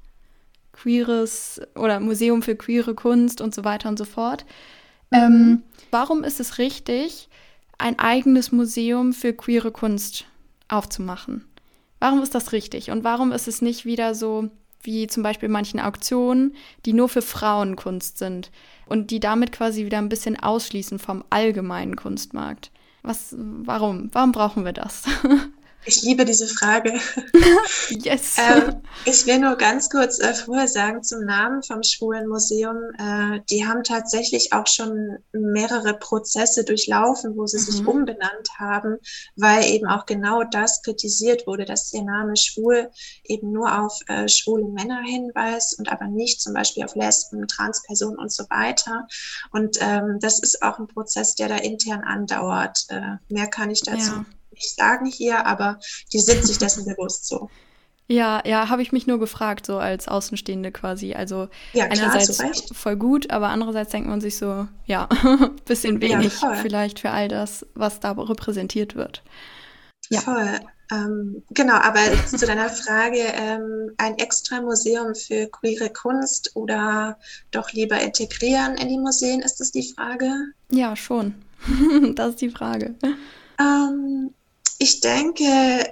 queeres 0.72 1.62
oder 1.74 1.98
Museum 1.98 2.42
für 2.42 2.56
queere 2.56 2.94
Kunst 2.94 3.40
und 3.40 3.54
so 3.54 3.64
weiter 3.64 3.88
und 3.88 3.98
so 3.98 4.04
fort. 4.04 4.44
Mhm. 5.10 5.18
Ähm, 5.18 5.62
warum 5.90 6.24
ist 6.24 6.40
es 6.40 6.58
richtig, 6.58 7.30
ein 7.78 7.98
eigenes 7.98 8.52
Museum 8.52 9.14
für 9.14 9.32
queere 9.32 9.70
Kunst 9.70 10.26
aufzumachen? 10.68 11.46
Warum 11.98 12.22
ist 12.22 12.34
das 12.34 12.52
richtig? 12.52 12.90
Und 12.90 13.04
warum 13.04 13.32
ist 13.32 13.48
es 13.48 13.62
nicht 13.62 13.84
wieder 13.84 14.14
so 14.14 14.50
wie 14.82 15.06
zum 15.06 15.22
Beispiel 15.22 15.48
manchen 15.48 15.80
Auktionen, 15.80 16.54
die 16.84 16.92
nur 16.92 17.08
für 17.08 17.22
Frauenkunst 17.22 18.18
sind 18.18 18.50
und 18.86 19.10
die 19.10 19.20
damit 19.20 19.52
quasi 19.52 19.84
wieder 19.84 19.98
ein 19.98 20.08
bisschen 20.08 20.38
ausschließen 20.38 20.98
vom 20.98 21.24
allgemeinen 21.30 21.96
Kunstmarkt? 21.96 22.70
Was, 23.02 23.34
warum? 23.38 24.10
Warum 24.12 24.32
brauchen 24.32 24.64
wir 24.64 24.72
das? 24.72 25.04
Ich 25.86 26.02
liebe 26.02 26.24
diese 26.24 26.48
Frage. 26.48 26.98
yes. 27.90 28.36
ähm, 28.38 28.82
ich 29.04 29.24
will 29.26 29.38
nur 29.38 29.56
ganz 29.56 29.88
kurz 29.88 30.18
äh, 30.18 30.34
vorher 30.34 30.66
sagen 30.66 31.04
zum 31.04 31.24
Namen 31.24 31.62
vom 31.62 31.84
Schwulen 31.84 32.28
Museum. 32.28 32.76
Äh, 32.98 33.40
die 33.50 33.66
haben 33.66 33.84
tatsächlich 33.84 34.52
auch 34.52 34.66
schon 34.66 35.18
mehrere 35.32 35.94
Prozesse 35.94 36.64
durchlaufen, 36.64 37.36
wo 37.36 37.46
sie 37.46 37.58
mhm. 37.58 37.62
sich 37.62 37.86
umbenannt 37.86 38.48
haben, 38.58 38.96
weil 39.36 39.64
eben 39.64 39.86
auch 39.86 40.06
genau 40.06 40.42
das 40.42 40.82
kritisiert 40.82 41.46
wurde, 41.46 41.64
dass 41.64 41.90
der 41.90 42.02
Name 42.02 42.36
Schwul 42.36 42.90
eben 43.24 43.52
nur 43.52 43.80
auf 43.80 43.96
äh, 44.08 44.28
schwule 44.28 44.64
Männer 44.64 45.02
hinweist 45.02 45.78
und 45.78 45.90
aber 45.90 46.08
nicht 46.08 46.40
zum 46.40 46.54
Beispiel 46.54 46.84
auf 46.84 46.96
Lesben, 46.96 47.46
Transpersonen 47.46 48.18
und 48.18 48.32
so 48.32 48.44
weiter. 48.50 49.06
Und 49.52 49.78
ähm, 49.80 50.18
das 50.20 50.40
ist 50.40 50.62
auch 50.62 50.80
ein 50.80 50.88
Prozess, 50.88 51.36
der 51.36 51.48
da 51.48 51.56
intern 51.56 52.02
andauert. 52.02 52.86
Äh, 52.88 53.18
mehr 53.28 53.46
kann 53.46 53.70
ich 53.70 53.82
dazu 53.82 54.10
ja 54.10 54.26
nicht 54.56 54.74
sagen 54.74 55.06
hier, 55.06 55.46
aber 55.46 55.78
die 56.12 56.20
sind 56.20 56.44
sich 56.44 56.58
dessen 56.58 56.84
bewusst 56.84 57.26
so. 57.26 57.48
Ja, 58.08 58.40
ja, 58.46 58.68
habe 58.68 58.82
ich 58.82 58.92
mich 58.92 59.08
nur 59.08 59.18
gefragt, 59.18 59.66
so 59.66 59.78
als 59.78 60.06
Außenstehende 60.06 60.70
quasi. 60.70 61.14
Also 61.14 61.48
ja, 61.72 61.88
klar, 61.88 62.12
einerseits 62.12 62.70
voll 62.72 62.96
gut, 62.96 63.30
aber 63.30 63.48
andererseits 63.48 63.90
denkt 63.90 64.08
man 64.08 64.20
sich 64.20 64.38
so, 64.38 64.68
ja, 64.86 65.08
bisschen 65.64 66.00
wenig 66.00 66.40
ja, 66.40 66.54
vielleicht 66.54 67.00
für 67.00 67.10
all 67.10 67.28
das, 67.28 67.66
was 67.74 67.98
da 67.98 68.12
repräsentiert 68.12 68.94
wird. 68.94 69.22
Ja. 70.08 70.20
Voll. 70.20 70.60
Ähm, 70.92 71.42
genau, 71.50 71.74
aber 71.74 72.00
zu 72.26 72.46
deiner 72.46 72.68
Frage, 72.68 73.18
ähm, 73.18 73.90
ein 73.96 74.18
extra 74.18 74.60
Museum 74.60 75.16
für 75.16 75.48
queere 75.48 75.90
Kunst 75.90 76.52
oder 76.54 77.18
doch 77.50 77.72
lieber 77.72 78.00
integrieren 78.00 78.76
in 78.76 78.88
die 78.88 78.98
Museen, 78.98 79.42
ist 79.42 79.58
das 79.58 79.72
die 79.72 79.92
Frage? 79.94 80.30
Ja, 80.70 80.94
schon. 80.94 81.34
das 82.14 82.30
ist 82.30 82.40
die 82.40 82.50
Frage. 82.50 82.94
Ähm, 83.58 84.32
ich 84.78 85.00
denke, 85.00 85.44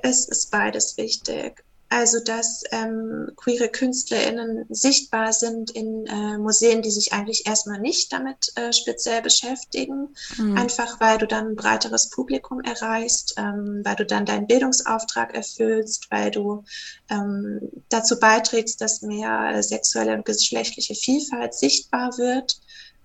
es 0.03 0.27
ist 0.27 0.51
beides 0.51 0.97
wichtig. 0.97 1.65
Also, 1.91 2.19
dass 2.19 2.65
ähm, 2.73 3.31
queere 3.37 3.69
KünstlerInnen 3.69 4.67
sichtbar 4.69 5.33
sind 5.33 5.71
in 5.71 6.07
äh, 6.07 6.39
Museen, 6.39 6.83
die 6.83 6.91
sich 6.91 7.13
eigentlich 7.13 7.47
erstmal 7.47 7.79
nicht 7.79 8.13
damit 8.13 8.51
äh, 8.57 8.73
speziell 8.73 9.23
beschäftigen. 9.23 10.09
Mhm. 10.37 10.57
Einfach 10.57 10.99
weil 10.99 11.19
du 11.19 11.29
dann 11.29 11.51
ein 11.51 11.57
breiteres 11.57 12.11
Publikum 12.11 12.61
erreichst, 12.63 13.35
ähm, 13.37 13.83
weil 13.85 13.95
du 13.95 14.07
dann 14.07 14.27
deinen 14.27 14.49
Bildungsauftrag 14.49 15.35
erfüllst, 15.35 16.11
weil 16.11 16.33
du 16.33 16.65
ähm, 17.11 17.61
dazu 17.91 18.19
beiträgst, 18.19 18.81
dass 18.81 19.03
mehr 19.03 19.63
sexuelle 19.63 20.15
und 20.15 20.25
geschlechtliche 20.25 20.97
Vielfalt 20.97 21.55
sichtbar 21.55 22.19
wird. 22.19 22.59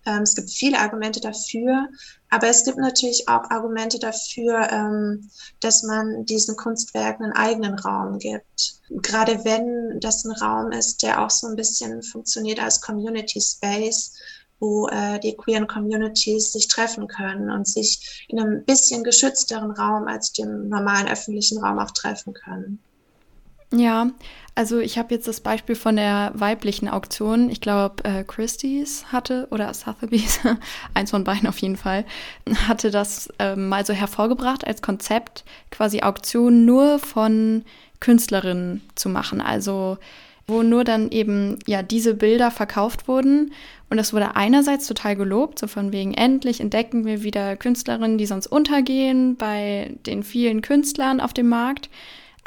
Ähm, 0.10 0.24
es 0.24 0.36
gibt 0.36 0.50
viele 0.50 0.80
Argumente 0.80 1.20
dafür, 1.20 1.88
aber 2.30 2.48
es 2.48 2.64
gibt 2.64 2.78
natürlich 2.78 3.28
auch 3.28 3.50
Argumente 3.50 4.00
dafür, 4.00 4.68
ähm, 4.72 5.30
dass 5.60 5.84
man 5.84 6.26
diesen 6.26 6.56
Kunstwerken 6.56 7.26
einen 7.26 7.34
eigenen 7.34 7.76
Raum 7.76 8.18
gibt. 8.18 8.80
Gerade 8.90 9.46
wenn 9.46 10.00
das 10.00 10.26
ein 10.26 10.32
Raum 10.32 10.72
ist, 10.72 11.04
der 11.04 11.24
auch 11.24 11.30
so 11.30 11.48
ein 11.48 11.56
bisschen 11.56 12.02
funktioniert 12.02 12.60
als 12.60 12.82
Community 12.82 13.40
Space, 13.40 14.14
wo 14.60 14.88
äh, 14.88 15.20
die 15.20 15.38
queeren 15.38 15.68
Communities 15.68 16.52
sich 16.54 16.68
treffen 16.68 17.08
können 17.08 17.52
und 17.52 17.68
sich 17.68 18.26
in 18.30 18.40
einem 18.40 18.66
bisschen 18.66 19.04
geschützteren 19.04 19.72
Raum 19.72 20.08
als 20.08 20.34
dem 20.34 20.70
normalen 20.70 21.08
öffentlichen 21.08 21.60
Raum 21.60 21.78
auch 21.80 21.92
treffen 21.92 22.34
können. 22.34 22.80
Ja, 23.72 24.10
also 24.60 24.80
ich 24.80 24.98
habe 24.98 25.16
jetzt 25.16 25.26
das 25.26 25.40
Beispiel 25.40 25.76
von 25.76 25.96
der 25.96 26.34
weiblichen 26.36 26.90
Auktion. 26.90 27.50
Ich 27.50 27.62
glaube, 27.62 28.04
äh, 28.04 28.26
Christie's 28.26 29.06
hatte 29.10 29.48
oder 29.52 29.74
Sotheby's, 29.74 30.42
eins 30.94 31.12
von 31.12 31.24
beiden 31.24 31.48
auf 31.48 31.60
jeden 31.60 31.78
Fall, 31.78 32.04
hatte 32.68 32.92
das 32.92 33.30
äh, 33.40 33.56
mal 33.56 33.86
so 33.86 33.94
hervorgebracht 33.94 34.68
als 34.68 34.82
Konzept, 34.82 35.46
quasi 35.72 36.02
Auktionen 36.02 36.66
nur 36.66 37.00
von 37.00 37.64
Künstlerinnen 38.02 38.82
zu 38.96 39.08
machen. 39.08 39.40
Also 39.40 39.98
wo 40.46 40.62
nur 40.62 40.84
dann 40.84 41.10
eben 41.10 41.60
ja 41.66 41.82
diese 41.82 42.14
Bilder 42.14 42.52
verkauft 42.52 43.08
wurden 43.08 43.54
und 43.90 43.96
das 43.96 44.12
wurde 44.12 44.36
einerseits 44.36 44.88
total 44.88 45.16
gelobt, 45.16 45.58
so 45.58 45.68
von 45.68 45.94
wegen 45.94 46.14
endlich 46.14 46.60
entdecken 46.60 47.06
wir 47.06 47.24
wieder 47.24 47.56
Künstlerinnen, 47.56 48.18
die 48.18 48.26
sonst 48.26 48.48
untergehen 48.48 49.38
bei 49.38 49.96
den 50.06 50.22
vielen 50.22 50.62
Künstlern 50.62 51.22
auf 51.22 51.32
dem 51.32 51.48
Markt. 51.48 51.90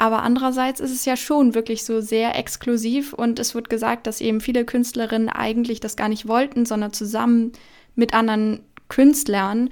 Aber 0.03 0.21
andererseits 0.21 0.81
ist 0.81 0.91
es 0.91 1.05
ja 1.05 1.15
schon 1.15 1.55
wirklich 1.55 1.85
so 1.85 2.01
sehr 2.01 2.37
exklusiv 2.37 3.13
und 3.13 3.39
es 3.39 3.55
wird 3.55 3.69
gesagt, 3.69 4.05
dass 4.05 4.19
eben 4.19 4.41
viele 4.41 4.65
Künstlerinnen 4.65 5.29
eigentlich 5.29 5.79
das 5.79 5.95
gar 5.95 6.09
nicht 6.09 6.27
wollten, 6.27 6.65
sondern 6.65 6.91
zusammen 6.91 7.53
mit 7.95 8.13
anderen 8.13 8.65
Künstlern 8.89 9.69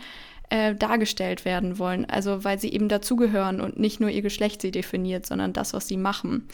äh, 0.50 0.74
dargestellt 0.74 1.44
werden 1.44 1.80
wollen. 1.80 2.06
Also 2.06 2.46
weil 2.46 2.58
sie 2.60 2.72
eben 2.72 2.88
dazugehören 2.88 3.60
und 3.60 3.78
nicht 3.78 4.00
nur 4.00 4.10
ihr 4.10 4.22
Geschlecht 4.22 4.62
sie 4.62 4.72
definiert, 4.72 5.26
sondern 5.26 5.52
das, 5.52 5.74
was 5.74 5.90
sie 5.90 5.98
machen. 5.98 6.48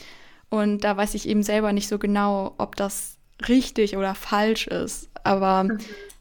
Und 0.49 0.83
da 0.83 0.97
weiß 0.97 1.13
ich 1.13 1.29
eben 1.29 1.43
selber 1.43 1.71
nicht 1.71 1.87
so 1.87 1.99
genau, 1.99 2.55
ob 2.57 2.75
das 2.77 3.17
richtig 3.47 3.95
oder 3.95 4.15
falsch 4.15 4.65
ist. 4.65 5.07
Aber 5.23 5.65
mhm. 5.65 5.77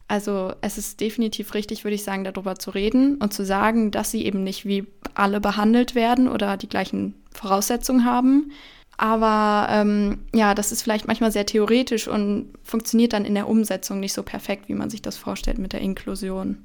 Also 0.09 0.53
es 0.61 0.79
ist 0.79 1.01
definitiv 1.01 1.55
richtig, 1.55 1.83
würde 1.83 1.97
ich 1.97 2.05
sagen, 2.05 2.23
darüber 2.23 2.57
zu 2.57 2.71
reden 2.71 3.17
und 3.17 3.35
zu 3.35 3.45
sagen, 3.45 3.91
dass 3.91 4.13
sie 4.13 4.25
eben 4.25 4.45
nicht 4.45 4.65
wie 4.65 4.87
alle 5.19 5.41
behandelt 5.41 5.95
werden 5.95 6.29
oder 6.29 6.57
die 6.57 6.69
gleichen 6.69 7.15
Voraussetzungen 7.33 8.05
haben. 8.05 8.53
Aber 8.99 9.69
ähm, 9.71 10.19
ja, 10.35 10.55
das 10.55 10.73
ist 10.73 10.83
vielleicht 10.83 11.07
manchmal 11.07 11.31
sehr 11.31 11.45
theoretisch 11.45 12.09
und 12.09 12.51
funktioniert 12.63 13.13
dann 13.13 13.27
in 13.27 13.35
der 13.35 13.49
Umsetzung 13.49 14.01
nicht 14.01 14.15
so 14.15 14.23
perfekt, 14.23 14.69
wie 14.69 14.75
man 14.75 14.89
sich 14.89 15.03
das 15.03 15.17
vorstellt 15.17 15.59
mit 15.59 15.73
der 15.73 15.81
Inklusion. 15.81 16.65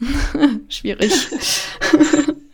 Schwierig. 0.68 1.12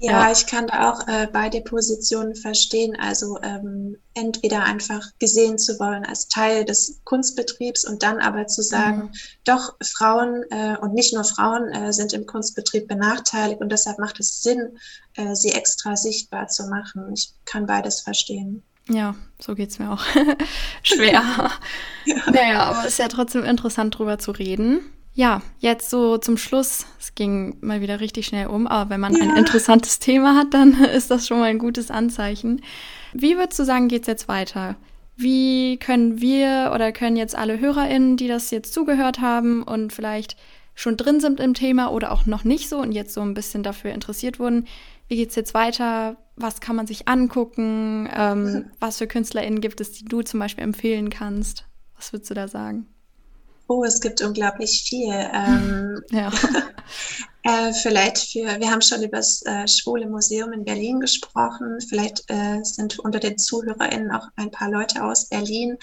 Ja, 0.00 0.30
ich 0.30 0.46
kann 0.46 0.68
da 0.68 0.92
auch 0.92 1.08
äh, 1.08 1.28
beide 1.32 1.60
Positionen 1.60 2.36
verstehen. 2.36 2.96
Also 3.00 3.38
ähm, 3.42 3.96
entweder 4.14 4.64
einfach 4.64 5.04
gesehen 5.18 5.58
zu 5.58 5.78
wollen 5.80 6.04
als 6.04 6.28
Teil 6.28 6.64
des 6.64 7.00
Kunstbetriebs 7.04 7.84
und 7.84 8.02
dann 8.02 8.18
aber 8.18 8.46
zu 8.46 8.62
sagen, 8.62 8.98
mhm. 8.98 9.12
doch 9.44 9.74
Frauen 9.82 10.44
äh, 10.50 10.76
und 10.80 10.94
nicht 10.94 11.14
nur 11.14 11.24
Frauen 11.24 11.68
äh, 11.72 11.92
sind 11.92 12.12
im 12.12 12.26
Kunstbetrieb 12.26 12.86
benachteiligt 12.86 13.60
und 13.60 13.70
deshalb 13.70 13.98
macht 13.98 14.20
es 14.20 14.42
Sinn, 14.42 14.78
äh, 15.14 15.34
sie 15.34 15.50
extra 15.50 15.96
sichtbar 15.96 16.48
zu 16.48 16.68
machen. 16.68 17.12
Ich 17.12 17.32
kann 17.44 17.66
beides 17.66 18.00
verstehen. 18.00 18.62
Ja, 18.88 19.14
so 19.38 19.54
geht 19.54 19.70
es 19.70 19.78
mir 19.78 19.90
auch. 19.90 20.04
Schwer. 20.82 21.12
ja. 21.12 21.50
Naja, 22.32 22.62
aber 22.62 22.80
es 22.80 22.92
ist 22.92 22.98
ja 22.98 23.08
trotzdem 23.08 23.44
interessant, 23.44 23.98
drüber 23.98 24.18
zu 24.18 24.30
reden. 24.30 24.80
Ja, 25.18 25.42
jetzt 25.58 25.90
so 25.90 26.16
zum 26.16 26.36
Schluss. 26.36 26.86
Es 27.00 27.16
ging 27.16 27.56
mal 27.60 27.80
wieder 27.80 27.98
richtig 27.98 28.26
schnell 28.26 28.46
um, 28.46 28.68
aber 28.68 28.90
wenn 28.90 29.00
man 29.00 29.16
ja. 29.16 29.24
ein 29.24 29.36
interessantes 29.36 29.98
Thema 29.98 30.36
hat, 30.36 30.54
dann 30.54 30.74
ist 30.94 31.10
das 31.10 31.26
schon 31.26 31.40
mal 31.40 31.46
ein 31.46 31.58
gutes 31.58 31.90
Anzeichen. 31.90 32.62
Wie 33.12 33.36
würdest 33.36 33.58
du 33.58 33.64
sagen, 33.64 33.88
geht 33.88 34.02
es 34.02 34.06
jetzt 34.06 34.28
weiter? 34.28 34.76
Wie 35.16 35.76
können 35.78 36.20
wir 36.20 36.70
oder 36.72 36.92
können 36.92 37.16
jetzt 37.16 37.34
alle 37.34 37.58
HörerInnen, 37.58 38.16
die 38.16 38.28
das 38.28 38.52
jetzt 38.52 38.72
zugehört 38.72 39.20
haben 39.20 39.64
und 39.64 39.92
vielleicht 39.92 40.36
schon 40.76 40.96
drin 40.96 41.18
sind 41.18 41.40
im 41.40 41.54
Thema 41.54 41.90
oder 41.90 42.12
auch 42.12 42.24
noch 42.26 42.44
nicht 42.44 42.68
so 42.68 42.78
und 42.78 42.92
jetzt 42.92 43.12
so 43.12 43.20
ein 43.20 43.34
bisschen 43.34 43.64
dafür 43.64 43.90
interessiert 43.90 44.38
wurden, 44.38 44.68
wie 45.08 45.16
geht 45.16 45.30
es 45.30 45.34
jetzt 45.34 45.52
weiter? 45.52 46.16
Was 46.36 46.60
kann 46.60 46.76
man 46.76 46.86
sich 46.86 47.08
angucken? 47.08 48.08
Ähm, 48.14 48.66
was 48.78 48.98
für 48.98 49.08
KünstlerInnen 49.08 49.60
gibt 49.60 49.80
es, 49.80 49.90
die 49.90 50.04
du 50.04 50.22
zum 50.22 50.38
Beispiel 50.38 50.62
empfehlen 50.62 51.10
kannst? 51.10 51.64
Was 51.96 52.12
würdest 52.12 52.30
du 52.30 52.34
da 52.34 52.46
sagen? 52.46 52.86
Oh, 53.68 53.84
es 53.84 54.00
gibt 54.00 54.20
unglaublich 54.22 54.82
viel. 54.88 55.12
Ähm, 55.12 56.02
ja. 56.10 56.30
Äh, 57.44 57.72
vielleicht 57.72 58.32
für, 58.32 58.60
wir 58.60 58.70
haben 58.70 58.82
schon 58.82 59.02
über 59.02 59.18
das 59.18 59.42
äh, 59.46 59.66
Schwule 59.66 60.06
Museum 60.06 60.52
in 60.52 60.64
Berlin 60.64 61.00
gesprochen. 61.00 61.78
Vielleicht 61.88 62.24
äh, 62.28 62.62
sind 62.62 62.98
unter 62.98 63.20
den 63.20 63.38
ZuhörerInnen 63.38 64.10
auch 64.10 64.28
ein 64.36 64.50
paar 64.50 64.68
Leute 64.68 65.02
aus 65.04 65.28
Berlin. 65.28 65.78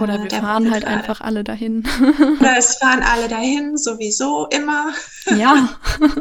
Oder 0.00 0.22
wir 0.22 0.30
fahren 0.30 0.70
halt 0.70 0.84
einfach 0.84 1.20
alle 1.20 1.44
dahin. 1.44 1.88
Oder 2.40 2.58
es 2.58 2.76
fahren 2.76 3.02
alle 3.02 3.28
dahin, 3.28 3.78
sowieso 3.78 4.48
immer. 4.48 4.92
Ja. 5.34 5.78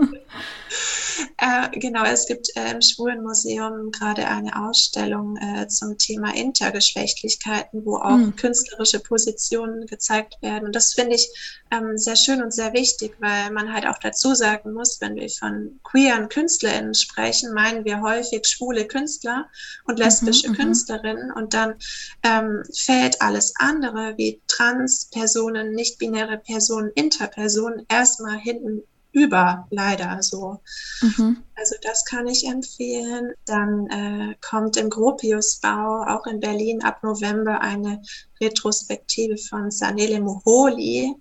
Äh, 1.37 1.79
genau, 1.79 2.03
es 2.03 2.27
gibt 2.27 2.49
äh, 2.55 2.71
im 2.71 2.81
Schwulenmuseum 2.81 3.91
gerade 3.91 4.27
eine 4.27 4.67
Ausstellung 4.67 5.37
äh, 5.37 5.67
zum 5.67 5.97
Thema 5.97 6.35
Intergeschlechtlichkeiten, 6.35 7.85
wo 7.85 7.97
auch 7.97 8.17
mhm. 8.17 8.35
künstlerische 8.35 8.99
Positionen 8.99 9.85
gezeigt 9.85 10.41
werden. 10.41 10.65
Und 10.65 10.75
das 10.75 10.93
finde 10.93 11.15
ich 11.15 11.29
ähm, 11.71 11.97
sehr 11.97 12.15
schön 12.15 12.41
und 12.41 12.53
sehr 12.53 12.73
wichtig, 12.73 13.15
weil 13.19 13.51
man 13.51 13.73
halt 13.73 13.87
auch 13.87 13.99
dazu 13.99 14.35
sagen 14.35 14.73
muss, 14.73 14.99
wenn 15.01 15.15
wir 15.15 15.29
von 15.29 15.79
queeren 15.83 16.29
KünstlerInnen 16.29 16.93
sprechen, 16.93 17.53
meinen 17.53 17.85
wir 17.85 18.01
häufig 18.01 18.45
schwule 18.45 18.85
Künstler 18.85 19.47
und 19.85 19.99
lesbische 19.99 20.47
mhm, 20.47 20.53
mhm. 20.53 20.57
Künstlerinnen. 20.57 21.31
Und 21.31 21.53
dann 21.53 21.75
ähm, 22.23 22.63
fällt 22.75 23.21
alles 23.21 23.53
andere 23.57 24.15
wie 24.17 24.41
Trans-Personen, 24.47 25.71
nicht-binäre 25.73 26.37
Personen, 26.37 26.91
Interpersonen 26.95 27.85
erstmal 27.89 28.37
hinten 28.37 28.83
über, 29.17 29.67
leider 29.71 30.21
so. 30.21 30.59
Mhm. 31.01 31.37
Also 31.55 31.75
das 31.81 32.05
kann 32.05 32.27
ich 32.27 32.45
empfehlen. 32.45 33.33
Dann 33.45 33.87
äh, 33.87 34.35
kommt 34.41 34.77
im 34.77 34.89
Gropiusbau 34.89 36.05
auch 36.07 36.27
in 36.27 36.39
Berlin 36.39 36.83
ab 36.83 37.03
November 37.03 37.61
eine 37.61 38.01
Retrospektive 38.39 39.37
von 39.37 39.71
Sanele 39.71 40.21
Moholi, 40.21 41.13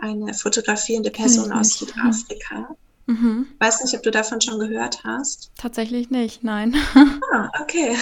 eine 0.00 0.32
fotografierende 0.32 1.10
Person 1.10 1.52
aus 1.52 1.78
Südafrika. 1.78 2.76
Mhm. 3.06 3.48
Weiß 3.58 3.82
nicht, 3.82 3.94
ob 3.96 4.04
du 4.04 4.12
davon 4.12 4.40
schon 4.40 4.60
gehört 4.60 5.02
hast. 5.02 5.50
Tatsächlich 5.56 6.10
nicht, 6.10 6.44
nein. 6.44 6.76
Ah, 7.32 7.48
okay. 7.62 7.96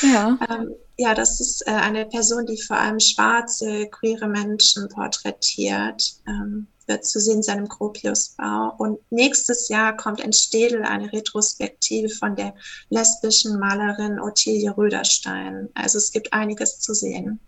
Ja. 0.00 0.38
ähm, 0.48 0.70
ja, 0.96 1.14
das 1.14 1.40
ist 1.40 1.66
äh, 1.66 1.72
eine 1.72 2.06
Person, 2.06 2.46
die 2.46 2.60
vor 2.60 2.78
allem 2.78 3.00
schwarze, 3.00 3.86
queere 3.90 4.28
Menschen 4.28 4.88
porträtiert. 4.88 6.02
Ähm, 6.26 6.66
wird 6.86 7.04
zu 7.04 7.20
sehen 7.20 7.36
in 7.36 7.42
seinem 7.42 7.68
Gropiusbau. 7.68 8.74
Und 8.78 8.98
nächstes 9.10 9.68
Jahr 9.68 9.96
kommt 9.96 10.20
in 10.20 10.32
Städel 10.32 10.82
eine 10.82 11.12
Retrospektive 11.12 12.08
von 12.08 12.36
der 12.36 12.54
lesbischen 12.90 13.58
Malerin 13.58 14.20
Ottilie 14.20 14.76
Röderstein. 14.76 15.68
Also 15.74 15.98
es 15.98 16.12
gibt 16.12 16.32
einiges 16.32 16.80
zu 16.80 16.94
sehen. 16.94 17.40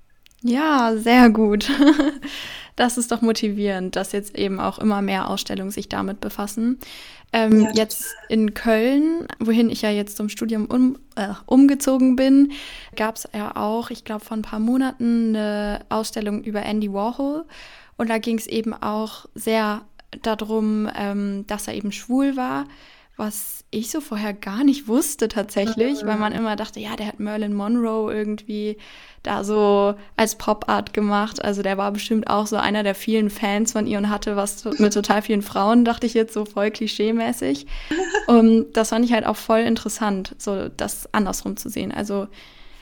Ja, 0.42 0.94
sehr 0.96 1.30
gut. 1.30 1.70
Das 2.78 2.96
ist 2.96 3.10
doch 3.10 3.22
motivierend, 3.22 3.96
dass 3.96 4.12
jetzt 4.12 4.38
eben 4.38 4.60
auch 4.60 4.78
immer 4.78 5.02
mehr 5.02 5.28
Ausstellungen 5.28 5.72
sich 5.72 5.88
damit 5.88 6.20
befassen. 6.20 6.78
Ähm, 7.32 7.62
ja, 7.62 7.72
jetzt 7.74 8.14
in 8.28 8.54
Köln, 8.54 9.26
wohin 9.40 9.68
ich 9.68 9.82
ja 9.82 9.90
jetzt 9.90 10.16
zum 10.16 10.28
Studium 10.28 10.66
um, 10.66 10.96
äh, 11.16 11.30
umgezogen 11.46 12.14
bin, 12.14 12.52
gab 12.94 13.16
es 13.16 13.28
ja 13.34 13.56
auch, 13.56 13.90
ich 13.90 14.04
glaube, 14.04 14.24
vor 14.24 14.36
ein 14.36 14.42
paar 14.42 14.60
Monaten 14.60 15.34
eine 15.34 15.80
Ausstellung 15.88 16.44
über 16.44 16.62
Andy 16.62 16.92
Warhol. 16.92 17.46
Und 17.98 18.08
da 18.08 18.18
ging 18.18 18.38
es 18.38 18.46
eben 18.46 18.72
auch 18.72 19.26
sehr 19.34 19.82
darum, 20.22 20.88
ähm, 20.96 21.44
dass 21.46 21.68
er 21.68 21.74
eben 21.74 21.92
schwul 21.92 22.36
war, 22.36 22.64
was 23.18 23.64
ich 23.70 23.90
so 23.90 24.00
vorher 24.00 24.32
gar 24.32 24.62
nicht 24.62 24.86
wusste 24.86 25.26
tatsächlich, 25.26 26.06
weil 26.06 26.16
man 26.16 26.32
immer 26.32 26.54
dachte, 26.54 26.78
ja, 26.78 26.94
der 26.94 27.08
hat 27.08 27.18
Merlin 27.18 27.52
Monroe 27.52 28.14
irgendwie 28.14 28.78
da 29.24 29.42
so 29.42 29.94
als 30.16 30.36
Pop-Art 30.36 30.92
gemacht. 30.92 31.44
Also 31.44 31.62
der 31.62 31.76
war 31.76 31.90
bestimmt 31.90 32.30
auch 32.30 32.46
so 32.46 32.56
einer 32.56 32.84
der 32.84 32.94
vielen 32.94 33.28
Fans 33.28 33.72
von 33.72 33.88
ihr 33.88 33.98
und 33.98 34.08
hatte 34.08 34.36
was 34.36 34.64
mit 34.78 34.94
total 34.94 35.20
vielen 35.20 35.42
Frauen, 35.42 35.84
dachte 35.84 36.06
ich 36.06 36.14
jetzt 36.14 36.32
so 36.32 36.44
voll 36.44 36.68
klischee-mäßig. 36.68 37.66
Und 38.28 38.72
das 38.74 38.90
fand 38.90 39.04
ich 39.04 39.12
halt 39.12 39.26
auch 39.26 39.36
voll 39.36 39.60
interessant, 39.60 40.36
so 40.38 40.68
das 40.68 41.12
andersrum 41.12 41.56
zu 41.56 41.68
sehen. 41.68 41.90
Also 41.90 42.28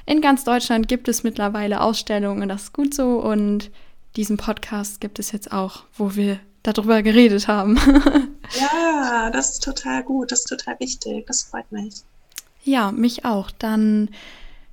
in 0.04 0.20
ganz 0.20 0.44
Deutschland 0.44 0.86
gibt 0.86 1.08
es 1.08 1.24
mittlerweile 1.24 1.80
Ausstellungen, 1.80 2.48
das 2.48 2.64
ist 2.64 2.72
gut 2.74 2.92
so 2.94 3.20
und 3.20 3.70
diesen 4.16 4.36
Podcast 4.36 5.00
gibt 5.00 5.18
es 5.18 5.32
jetzt 5.32 5.52
auch, 5.52 5.84
wo 5.96 6.16
wir 6.16 6.40
darüber 6.62 7.02
geredet 7.02 7.48
haben. 7.48 7.76
ja, 8.60 9.30
das 9.30 9.50
ist 9.50 9.64
total 9.64 10.02
gut, 10.02 10.32
das 10.32 10.40
ist 10.40 10.48
total 10.48 10.78
wichtig, 10.80 11.26
das 11.26 11.44
freut 11.44 11.70
mich. 11.70 11.94
Ja, 12.64 12.90
mich 12.90 13.24
auch. 13.24 13.50
Dann 13.50 14.10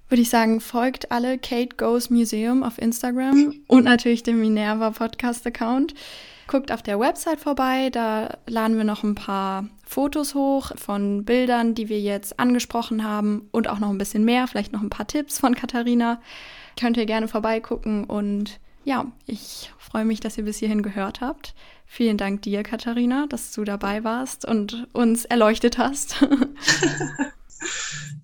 würde 0.10 0.22
ich 0.22 0.30
sagen, 0.30 0.62
folgt 0.62 1.12
alle 1.12 1.38
Kate 1.38 1.76
Goes 1.76 2.10
Museum 2.10 2.64
auf 2.64 2.80
Instagram 2.80 3.54
und 3.68 3.84
natürlich 3.84 4.24
dem 4.24 4.40
Minerva 4.40 4.92
Podcast 4.92 5.46
Account. 5.46 5.94
Guckt 6.48 6.72
auf 6.72 6.82
der 6.82 7.00
Website 7.00 7.40
vorbei, 7.40 7.90
da 7.90 8.38
laden 8.48 8.78
wir 8.78 8.84
noch 8.84 9.04
ein 9.04 9.16
paar 9.16 9.70
Fotos 9.86 10.36
hoch 10.36 10.72
von 10.76 11.24
Bildern, 11.24 11.74
die 11.74 11.88
wir 11.88 12.00
jetzt 12.00 12.40
angesprochen 12.40 13.04
haben 13.04 13.48
und 13.52 13.70
auch 13.70 13.80
noch 13.80 13.90
ein 13.90 13.98
bisschen 13.98 14.26
mehr, 14.26 14.48
vielleicht 14.48 14.74
noch 14.74 14.82
ein 14.82 14.90
paar 14.90 15.08
Tipps 15.08 15.40
von 15.40 15.56
Katharina. 15.56 16.20
Könnt 16.80 16.98
ihr 16.98 17.06
gerne 17.06 17.28
vorbeigucken 17.28 18.04
und 18.04 18.60
ja, 18.84 19.12
ich 19.26 19.72
freue 19.78 20.06
mich, 20.06 20.20
dass 20.20 20.38
ihr 20.38 20.44
bis 20.44 20.58
hierhin 20.58 20.84
gehört 20.84 21.22
habt. 21.22 21.54
Vielen 21.86 22.18
Dank 22.18 22.42
dir, 22.42 22.64
Katharina, 22.64 23.28
dass 23.28 23.52
du 23.52 23.64
dabei 23.64 24.04
warst 24.04 24.46
und 24.46 24.88
uns 24.94 25.26
erleuchtet 25.26 25.78
hast. 25.78 26.22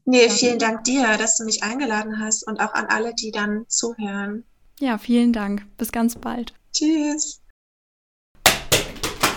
nee, 0.05 0.29
vielen 0.29 0.59
Dank 0.59 0.83
dir, 0.83 1.17
dass 1.17 1.37
du 1.37 1.45
mich 1.45 1.63
eingeladen 1.63 2.19
hast 2.19 2.47
und 2.47 2.59
auch 2.59 2.73
an 2.73 2.87
alle, 2.87 3.13
die 3.13 3.31
dann 3.31 3.65
zuhören. 3.67 4.43
Ja, 4.79 4.97
vielen 4.97 5.33
Dank. 5.33 5.65
Bis 5.77 5.91
ganz 5.91 6.15
bald. 6.15 6.53
Tschüss. 6.73 7.41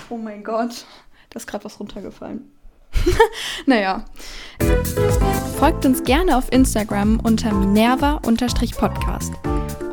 Oh 0.08 0.16
mein 0.16 0.44
Gott, 0.44 0.86
da 1.30 1.36
ist 1.36 1.46
gerade 1.46 1.64
was 1.64 1.80
runtergefallen. 1.80 2.50
naja. 3.66 4.04
Folgt 5.58 5.86
uns 5.86 6.02
gerne 6.04 6.36
auf 6.36 6.52
Instagram 6.52 7.18
unter 7.20 7.52
minerva-podcast 7.52 9.32